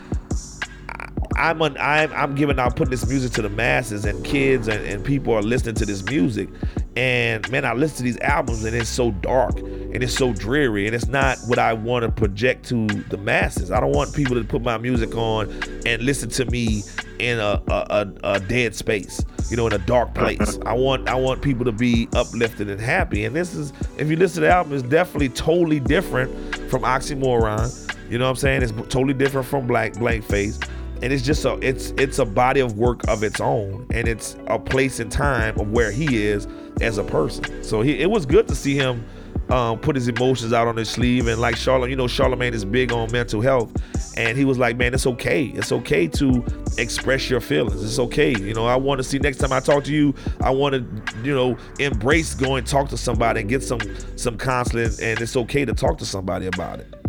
[1.35, 4.83] I'm an, I'm I'm giving out putting this music to the masses and kids and,
[4.87, 6.49] and people are listening to this music
[6.95, 10.85] and man I listen to these albums and it's so dark and it's so dreary
[10.85, 13.71] and it's not what I want to project to the masses.
[13.71, 15.49] I don't want people to put my music on
[15.85, 16.83] and listen to me
[17.19, 20.35] in a, a, a, dead space you know in a dark uh-huh.
[20.35, 20.59] place.
[20.65, 24.15] I want I want people to be uplifted and happy and this is if you
[24.15, 26.31] listen to the album it's definitely totally different
[26.69, 28.61] from Oxymoron you know what I'm saying?
[28.61, 30.59] It's totally different from Black Blank Face
[31.03, 33.85] and it's just a it's it's a body of work of its own.
[33.93, 36.47] And it's a place and time of where he is
[36.79, 37.61] as a person.
[37.61, 39.05] So he, it was good to see him
[39.49, 41.27] um, put his emotions out on his sleeve.
[41.27, 43.73] And like charlotte you know charlemagne is big on mental health.
[44.15, 45.47] And he was like man it's okay.
[45.47, 46.45] It's okay to
[46.77, 47.83] express your feelings.
[47.83, 48.33] It's okay.
[48.39, 51.21] You know i want to see next time i talk to you i want to
[51.21, 53.81] you know embrace going talk to somebody and get some
[54.15, 54.91] some counseling.
[55.01, 57.02] And it's okay to talk to somebody about it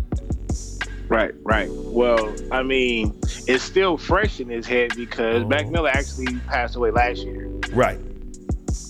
[1.07, 1.69] Right, right.
[1.71, 5.47] Well, I mean, it's still fresh in his head because oh.
[5.47, 7.47] Mac Miller actually passed away last year.
[7.71, 7.99] Right.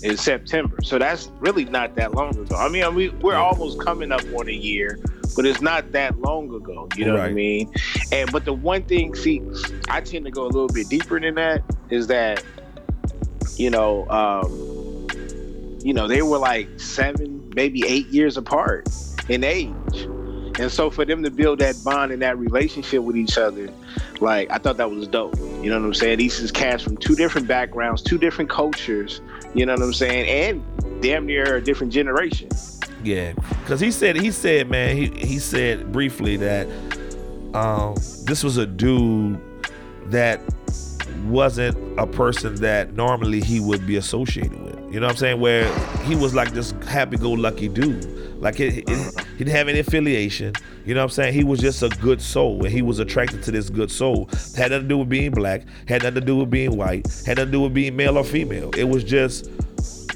[0.03, 0.78] In September.
[0.84, 2.55] So that's really not that long ago.
[2.55, 4.99] I mean, we, we're almost coming up on a year,
[5.36, 6.88] but it's not that long ago.
[6.95, 7.22] You know right.
[7.22, 7.74] what I mean?
[8.11, 9.41] And but the one thing, see,
[9.89, 12.43] I tend to go a little bit deeper than that, is that,
[13.55, 15.07] you know, um,
[15.84, 18.88] you know, they were like seven, maybe eight years apart
[19.28, 20.07] in age.
[20.60, 23.70] And so for them to build that bond and that relationship with each other,
[24.22, 25.38] like I thought that was dope.
[25.38, 26.20] You know what I'm saying?
[26.20, 29.22] These is cats from two different backgrounds, two different cultures.
[29.53, 30.28] You know what I'm saying?
[30.28, 32.49] And damn near a different generation.
[33.03, 36.68] Yeah, because he said he said man he he said briefly that
[37.53, 39.39] um, this was a dude
[40.08, 40.41] that
[41.26, 44.76] wasn't a person that normally he would be associated with.
[44.93, 45.39] You know what I'm saying?
[45.39, 48.24] Where he was like this happy-go-lucky dude.
[48.46, 50.54] Like it, it, he didn't have any affiliation.
[50.86, 51.34] You know what I'm saying?
[51.34, 54.30] He was just a good soul, and he was attracted to this good soul.
[54.56, 57.38] Had nothing to do with being black, had nothing to do with being white, had
[57.38, 58.70] nothing to do with being male or female.
[58.78, 59.50] It was just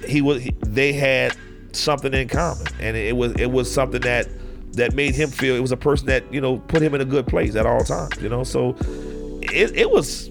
[0.05, 0.47] he was.
[0.61, 1.35] They had
[1.71, 4.27] something in common, and it was it was something that
[4.73, 7.05] that made him feel it was a person that you know put him in a
[7.05, 8.15] good place at all times.
[8.21, 8.77] You know, so
[9.41, 10.29] it it was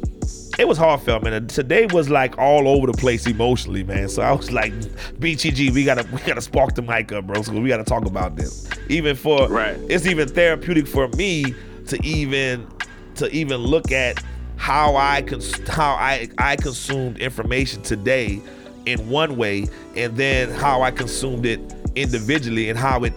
[0.59, 1.47] it was heartfelt, man.
[1.47, 4.09] Today was like all over the place emotionally, man.
[4.09, 4.73] So I was like,
[5.21, 7.43] BTG, we gotta we gotta spark the mic up, bro.
[7.43, 8.69] So we gotta talk about this.
[8.89, 9.79] Even for right.
[9.89, 11.55] it's even therapeutic for me
[11.87, 12.67] to even
[13.15, 14.23] to even look at
[14.57, 18.43] how I cons- how I I consumed information today
[18.85, 21.61] in one way, and then how I consumed it
[21.95, 23.13] individually, and how it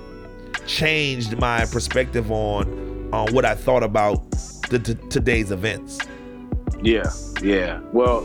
[0.68, 4.30] changed my perspective on on what I thought about
[4.70, 6.00] the, t- today's events.
[6.82, 7.12] Yeah,
[7.42, 7.80] yeah.
[7.92, 8.24] Well,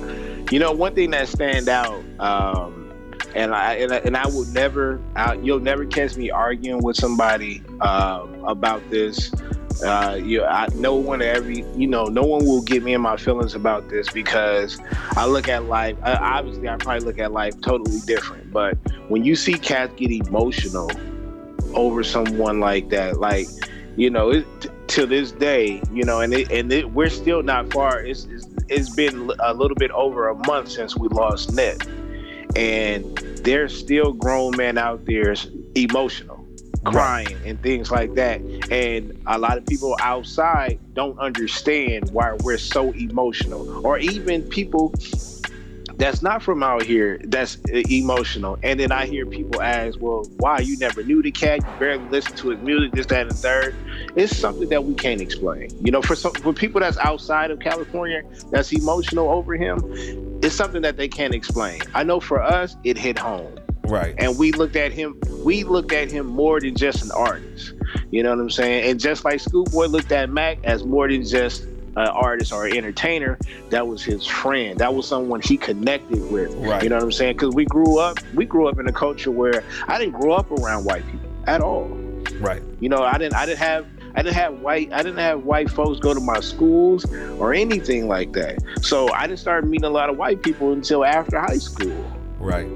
[0.50, 2.90] you know, one thing that stand out, um,
[3.34, 6.96] and I and I, and I will never, I, you'll never catch me arguing with
[6.96, 9.32] somebody um, about this.
[9.84, 13.18] Uh, you, I, no one every, you know, no one will get me in my
[13.18, 14.80] feelings about this because
[15.16, 15.98] I look at life.
[16.02, 18.50] Uh, obviously, I probably look at life totally different.
[18.52, 18.78] But
[19.08, 20.90] when you see cats get emotional
[21.74, 23.48] over someone like that, like
[23.96, 27.42] you know, it, t- to this day, you know, and it, and it, we're still
[27.42, 28.00] not far.
[28.00, 31.82] It's, it's it's been a little bit over a month since we lost Nip,
[32.56, 35.34] and there's still grown men out there
[35.74, 36.44] emotional,
[36.84, 38.40] crying and things like that.
[38.70, 44.92] And a lot of people outside don't understand why we're so emotional, or even people
[45.96, 47.56] that's not from out here that's
[47.90, 48.58] emotional.
[48.62, 50.58] And then I hear people ask, well, why?
[50.58, 53.34] You never knew the cat, you barely listened to his music, this, that, and the
[53.34, 53.74] third.
[54.14, 55.70] It's something that we can't explain.
[55.84, 59.80] You know, for some for people that's outside of California that's emotional over him,
[60.42, 61.80] it's something that they can't explain.
[61.94, 63.58] I know for us, it hit home.
[63.84, 64.14] Right.
[64.18, 67.72] And we looked at him, we looked at him more than just an artist.
[68.10, 68.90] You know what I'm saying?
[68.90, 71.66] And just like Schoolboy looked at Mac as more than just
[71.96, 73.38] uh, artist or entertainer,
[73.70, 74.78] that was his friend.
[74.78, 76.52] That was someone he connected with.
[76.54, 76.82] Right.
[76.82, 77.34] You know what I'm saying?
[77.34, 80.50] Because we grew up, we grew up in a culture where I didn't grow up
[80.50, 81.88] around white people at all.
[82.40, 82.62] Right.
[82.80, 83.34] You know, I didn't.
[83.34, 83.86] I didn't have.
[84.14, 84.92] I didn't have white.
[84.92, 87.04] I didn't have white folks go to my schools
[87.38, 88.58] or anything like that.
[88.80, 92.04] So I didn't start meeting a lot of white people until after high school.
[92.38, 92.68] Right.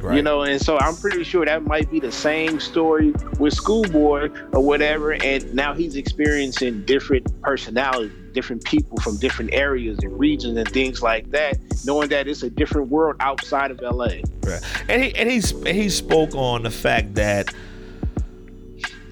[0.00, 0.16] Right.
[0.16, 4.30] You know, and so I'm pretty sure that might be the same story with Schoolboy
[4.52, 5.14] or whatever.
[5.14, 11.00] And now he's experiencing different personalities, different people from different areas and regions and things
[11.00, 14.08] like that, knowing that it's a different world outside of LA.
[14.42, 14.60] Right.
[14.88, 17.54] And he and he's he spoke on the fact that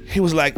[0.07, 0.57] he was like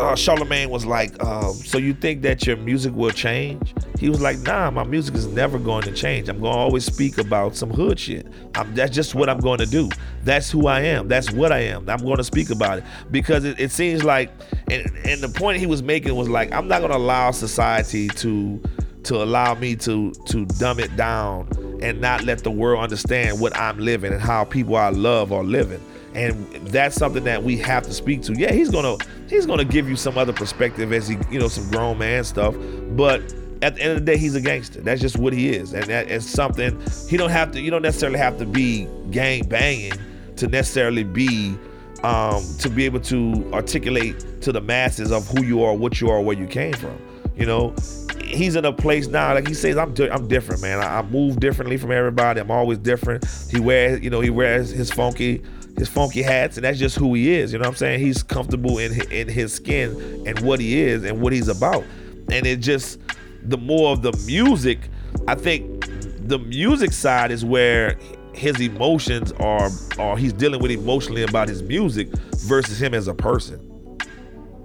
[0.00, 4.20] uh, Charlemagne was like, um, "So you think that your music will change?" He was
[4.20, 6.28] like, "Nah, my music is never going to change.
[6.28, 8.26] I'm going to always speak about some hood shit.
[8.54, 9.88] I'm, that's just what I'm going to do.
[10.22, 11.08] That's who I am.
[11.08, 11.88] That's what I am.
[11.88, 14.30] I'm going to speak about it because it, it seems like,
[14.70, 18.08] and, and the point he was making was like, I'm not going to allow society
[18.08, 18.62] to."
[19.04, 21.46] to allow me to to dumb it down
[21.82, 25.44] and not let the world understand what I'm living and how people I love are
[25.44, 25.78] living
[26.14, 28.34] and that's something that we have to speak to.
[28.34, 28.96] Yeah, he's gonna
[29.28, 32.54] he's gonna give you some other perspective as he you know some grown man stuff,
[32.90, 33.20] but
[33.62, 34.80] at the end of the day, he's a gangster.
[34.80, 37.60] That's just what he is, and that is something he don't have to.
[37.60, 39.94] You don't necessarily have to be gang banging
[40.36, 41.56] to necessarily be
[42.02, 46.10] um, to be able to articulate to the masses of who you are, what you
[46.10, 46.98] are, where you came from.
[47.36, 47.74] You know,
[48.22, 50.80] he's in a place now, like he says, I'm di- I'm different, man.
[50.80, 52.40] I, I move differently from everybody.
[52.40, 53.24] I'm always different.
[53.50, 55.42] He wears, you know, he wears his funky
[55.76, 57.52] his funky hats, and that's just who he is.
[57.52, 58.00] You know what I'm saying?
[58.00, 61.84] He's comfortable in in his skin and what he is and what he's about.
[62.30, 63.00] And it just
[63.42, 64.88] the more of the music,
[65.26, 65.86] I think
[66.28, 67.98] the music side is where
[68.32, 69.68] his emotions are
[69.98, 73.58] are he's dealing with emotionally about his music versus him as a person.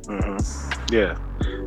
[0.03, 0.93] Mm-hmm.
[0.93, 1.17] Yeah.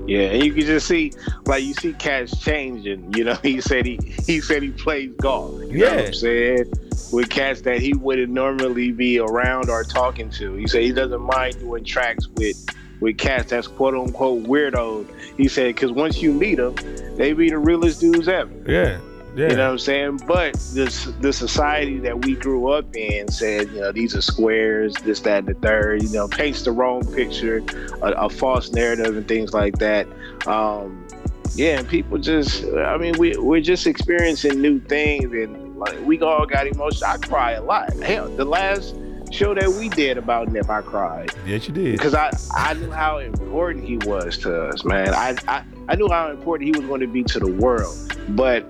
[0.05, 1.12] Yeah, and you can just see,
[1.47, 3.14] like you see, Cats changing.
[3.14, 5.61] You know, he said he he said he plays golf.
[5.62, 6.72] You yeah, know what I'm saying
[7.11, 10.55] with cats that he wouldn't normally be around or talking to.
[10.55, 12.57] He said he doesn't mind doing tracks with
[13.01, 15.07] with cats that's quote unquote weirdos.
[15.37, 16.75] He said because once you meet them,
[17.17, 18.53] they be the realest dudes ever.
[18.67, 19.01] Yeah.
[19.35, 19.49] Yeah.
[19.49, 20.21] You know what I'm saying?
[20.27, 24.95] But this the society that we grew up in said, you know, these are squares,
[25.05, 27.65] this, that, and the third, you know, paints the wrong picture,
[28.03, 30.07] a, a false narrative and things like that.
[30.47, 31.07] Um,
[31.55, 36.20] yeah, and people just I mean, we we're just experiencing new things and like we
[36.20, 37.03] all got emotions.
[37.03, 37.93] I cry a lot.
[37.95, 38.95] Hell, the last
[39.33, 41.30] show that we did about Nip, I cried.
[41.47, 41.93] Yes, you did.
[41.93, 45.09] Because I, I knew how important he was to us, man.
[45.14, 47.97] I, I, I knew how important he was going to be to the world.
[48.30, 48.66] But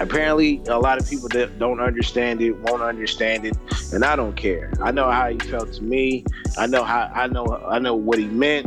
[0.00, 3.56] apparently a lot of people that don't understand it won't understand it,
[3.92, 4.72] and I don't care.
[4.82, 6.24] I know how he felt to me.
[6.58, 8.66] I know how I know I know what he meant,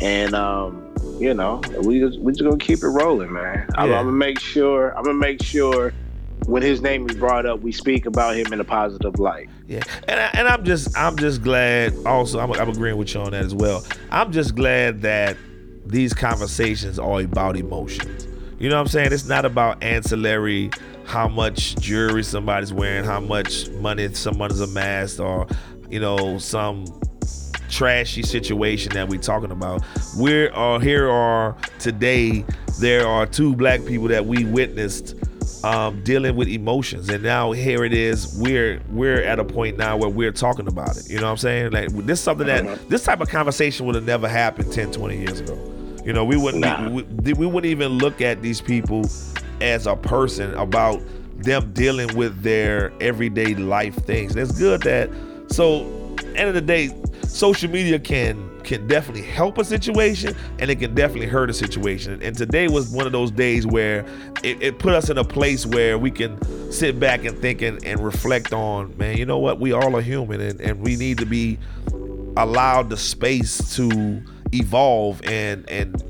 [0.00, 3.66] and um, you know we just we just gonna keep it rolling, man.
[3.70, 3.82] Yeah.
[3.82, 4.96] I'm, I'm gonna make sure.
[4.96, 5.92] I'm gonna make sure
[6.46, 9.48] when his name is brought up, we speak about him in a positive light.
[9.66, 11.94] Yeah, and I, and I'm just I'm just glad.
[12.06, 13.84] Also, I'm, I'm agreeing with you on that as well.
[14.10, 15.36] I'm just glad that
[15.86, 18.26] these conversations are about emotions.
[18.58, 19.12] You know what I'm saying?
[19.12, 20.70] It's not about ancillary,
[21.06, 25.46] how much jewelry somebody's wearing, how much money someone's amassed, or
[25.90, 26.86] you know some
[27.68, 29.82] trashy situation that we're talking about.
[30.16, 32.44] We're uh, here are today.
[32.80, 35.14] There are two black people that we witnessed
[35.64, 38.38] um, dealing with emotions, and now here it is.
[38.38, 41.08] We're we're at a point now where we're talking about it.
[41.10, 41.72] You know what I'm saying?
[41.72, 42.76] Like this is something that uh-huh.
[42.88, 45.54] this type of conversation would have never happened 10, 20 years ago.
[46.04, 46.88] You know, we wouldn't nah.
[46.88, 49.08] we, we wouldn't even look at these people
[49.60, 51.02] as a person about
[51.36, 54.36] them dealing with their everyday life things.
[54.36, 55.10] It's good that
[55.48, 55.82] so
[56.34, 56.90] end of the day,
[57.26, 62.22] social media can can definitely help a situation and it can definitely hurt a situation.
[62.22, 64.04] And today was one of those days where
[64.44, 66.38] it, it put us in a place where we can
[66.70, 69.58] sit back and think and, and reflect on, man, you know what?
[69.58, 71.58] We all are human and, and we need to be
[72.36, 76.02] allowed the space to evolve and and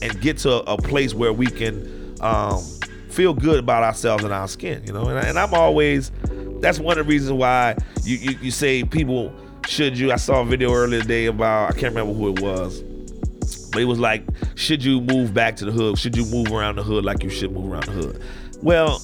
[0.00, 2.62] and get to a place where we can um,
[3.10, 5.08] feel good about ourselves and our skin, you know.
[5.08, 6.12] And, and I'm always
[6.60, 9.32] that's one of the reasons why you, you, you say people
[9.68, 10.12] should you?
[10.12, 12.82] I saw a video earlier today about I can't remember who it was,
[13.70, 15.98] but it was like, should you move back to the hood?
[15.98, 18.22] Should you move around the hood like you should move around the hood?
[18.62, 19.02] Well,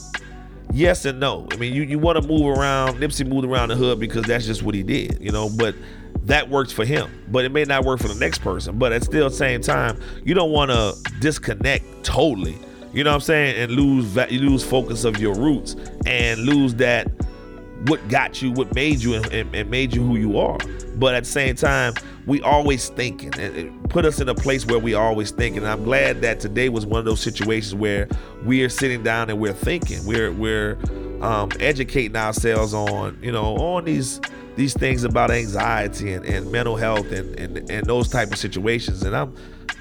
[0.72, 1.46] yes and no.
[1.52, 2.98] I mean, you, you want to move around.
[2.98, 5.48] Nipsey moved around the hood because that's just what he did, you know.
[5.48, 5.74] But
[6.24, 8.78] that works for him, but it may not work for the next person.
[8.78, 12.58] But at still same time, you don't want to disconnect totally.
[12.92, 13.56] You know what I'm saying?
[13.56, 17.08] And lose lose focus of your roots and lose that
[17.86, 20.58] what got you, what made you, and, and, made you who you are.
[20.96, 21.94] But at the same time,
[22.26, 23.32] we always thinking.
[23.38, 25.62] And it put us in a place where we always thinking.
[25.62, 28.08] And I'm glad that today was one of those situations where
[28.44, 30.04] we are sitting down and we're thinking.
[30.04, 30.78] We're we're
[31.22, 34.20] um, educating ourselves on you know on these
[34.56, 39.02] these things about anxiety and, and mental health and, and and those type of situations.
[39.02, 39.34] And I'm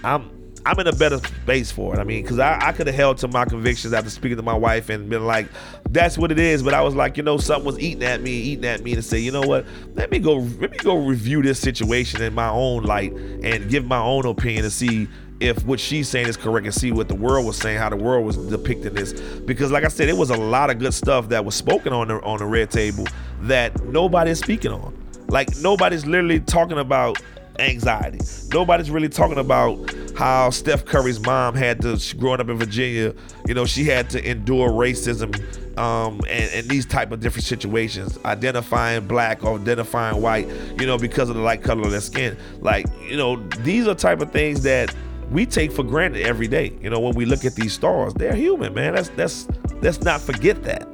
[0.03, 1.99] I'm I'm in a better space for it.
[1.99, 4.53] I mean, because I, I could have held to my convictions after speaking to my
[4.53, 5.47] wife and been like,
[5.91, 6.63] that's what it is.
[6.63, 9.01] But I was like, you know, something was eating at me, eating at me, to
[9.01, 9.65] say, you know what?
[9.95, 13.85] Let me go, let me go review this situation in my own light and give
[13.85, 15.07] my own opinion to see
[15.39, 17.95] if what she's saying is correct and see what the world was saying, how the
[17.95, 19.13] world was depicting this.
[19.41, 22.09] Because, like I said, it was a lot of good stuff that was spoken on
[22.09, 23.07] the on the red table
[23.41, 24.95] that nobody's speaking on.
[25.27, 27.21] Like nobody's literally talking about
[27.59, 28.19] anxiety.
[28.51, 33.13] Nobody's really talking about how Steph Curry's mom had to, growing up in Virginia,
[33.47, 35.33] you know, she had to endure racism
[35.77, 40.45] um, and, and, these type of different situations, identifying black or identifying white,
[40.77, 42.35] you know, because of the light color of their skin.
[42.59, 44.93] Like, you know, these are type of things that
[45.31, 46.73] we take for granted every day.
[46.81, 48.95] You know, when we look at these stars, they're human, man.
[48.95, 49.47] That's that's
[49.81, 50.85] let's not forget that.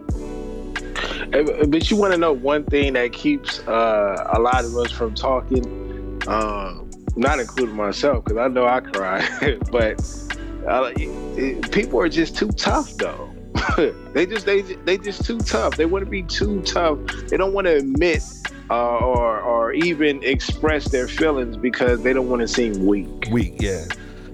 [1.67, 5.15] But you want to know one thing that keeps uh, a lot of us from
[5.15, 5.84] talking
[6.27, 9.99] um, not including myself because I know I cry, but
[10.67, 13.33] uh, it, people are just too tough though.
[14.13, 15.77] they just they they just too tough.
[15.77, 16.99] They want to be too tough.
[17.27, 18.23] They don't want to admit
[18.69, 23.27] uh, or or even express their feelings because they don't want to seem weak.
[23.31, 23.85] Weak, yeah.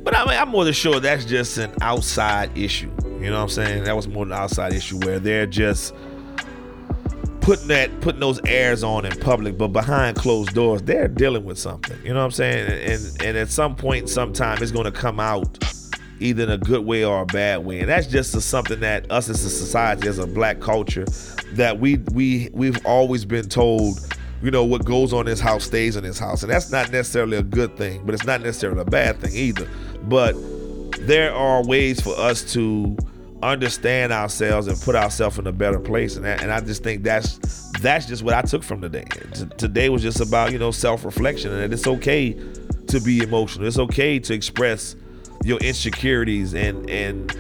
[0.03, 2.91] But I mean, I'm more than sure that's just an outside issue.
[3.05, 3.83] You know what I'm saying?
[3.83, 5.93] That was more an outside issue where they're just
[7.41, 11.57] putting that putting those airs on in public, but behind closed doors, they're dealing with
[11.57, 11.97] something.
[12.03, 12.67] You know what I'm saying?
[12.69, 15.57] And and at some point, sometime, it's going to come out
[16.19, 17.79] either in a good way or a bad way.
[17.79, 21.05] And that's just a, something that us as a society, as a black culture,
[21.53, 23.99] that we we we've always been told.
[24.43, 26.91] You know what goes on in this house stays in this house, and that's not
[26.91, 29.69] necessarily a good thing, but it's not necessarily a bad thing either.
[30.03, 30.35] But
[31.01, 32.97] there are ways for us to
[33.43, 36.15] understand ourselves and put ourselves in a better place.
[36.15, 37.39] And, and I just think that's
[37.81, 39.05] that's just what I took from today.
[39.33, 42.37] T- today was just about you know self reflection, and it's okay
[42.87, 43.67] to be emotional.
[43.67, 44.95] It's okay to express
[45.43, 47.31] your insecurities, and and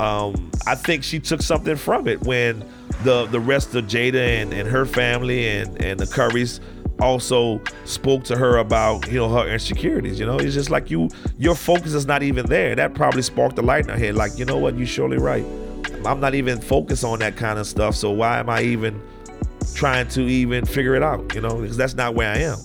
[0.00, 2.64] um, I think she took something from it when
[3.04, 6.60] the the rest of Jada and, and her family and and the Currys
[7.00, 10.38] also spoke to her about you know her insecurities you know?
[10.38, 12.74] It's just like you your focus is not even there.
[12.74, 14.76] That probably sparked the light in her head like you know what?
[14.76, 15.44] You're surely right.
[16.04, 19.00] I'm not even focused on that kind of stuff so why am i even
[19.74, 21.34] trying to even figure it out?
[21.34, 21.60] You know?
[21.60, 22.58] Because that's not where i am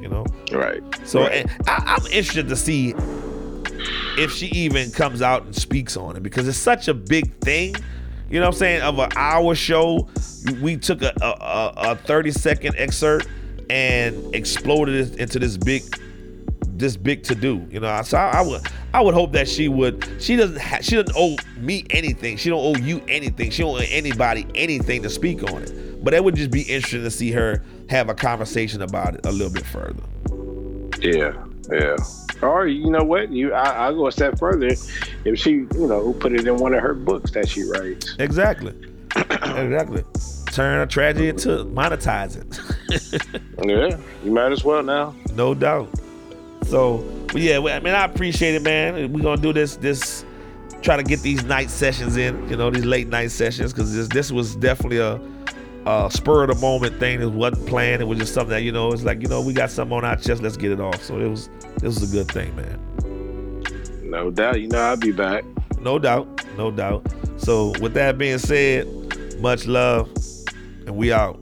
[0.00, 0.24] you know?
[0.50, 0.82] Right.
[1.06, 1.46] So right.
[1.68, 2.94] I, i'm interested to see
[4.16, 7.76] if she even comes out and speaks on it because it's such a big thing
[8.30, 10.08] you know what I'm saying, of an hour show,
[10.62, 13.26] we took a, a, a 30 second excerpt
[13.70, 15.82] and exploded into this big
[16.80, 17.66] this big to do.
[17.70, 18.62] You know, so I, I, would
[18.92, 20.06] I would hope that she would.
[20.18, 22.36] She doesn't ha- she doesn't owe me anything.
[22.36, 23.50] She don't owe you anything.
[23.50, 26.04] She don't owe anybody anything to speak on it.
[26.04, 29.30] But it would just be interesting to see her have a conversation about it a
[29.30, 30.02] little bit further.
[31.00, 31.96] Yeah, yeah.
[32.42, 33.30] Or you know what?
[33.30, 34.70] You I, will go a step further.
[35.24, 38.16] If she, you know, put it in one of her books that she writes.
[38.18, 38.74] Exactly.
[39.14, 40.02] exactly.
[40.52, 42.58] Turn a tragedy into monetizing.
[43.64, 45.14] yeah, you might as well now.
[45.34, 45.88] No doubt.
[46.66, 49.12] So, but yeah, I mean, I appreciate it, man.
[49.12, 50.24] We're gonna do this, this,
[50.82, 52.48] try to get these night sessions in.
[52.48, 55.20] You know, these late night sessions, because this, this was definitely a,
[55.86, 57.20] a spur of the moment thing.
[57.20, 58.02] It wasn't planned.
[58.02, 60.04] It was just something that you know, it's like you know, we got something on
[60.04, 60.42] our chest.
[60.42, 61.02] Let's get it off.
[61.02, 64.10] So it was, this was a good thing, man.
[64.10, 64.60] No doubt.
[64.60, 65.44] You know, I'll be back.
[65.80, 66.44] No doubt.
[66.56, 67.06] No doubt.
[67.36, 68.86] So with that being said,
[69.40, 70.10] much love,
[70.86, 71.40] and we out.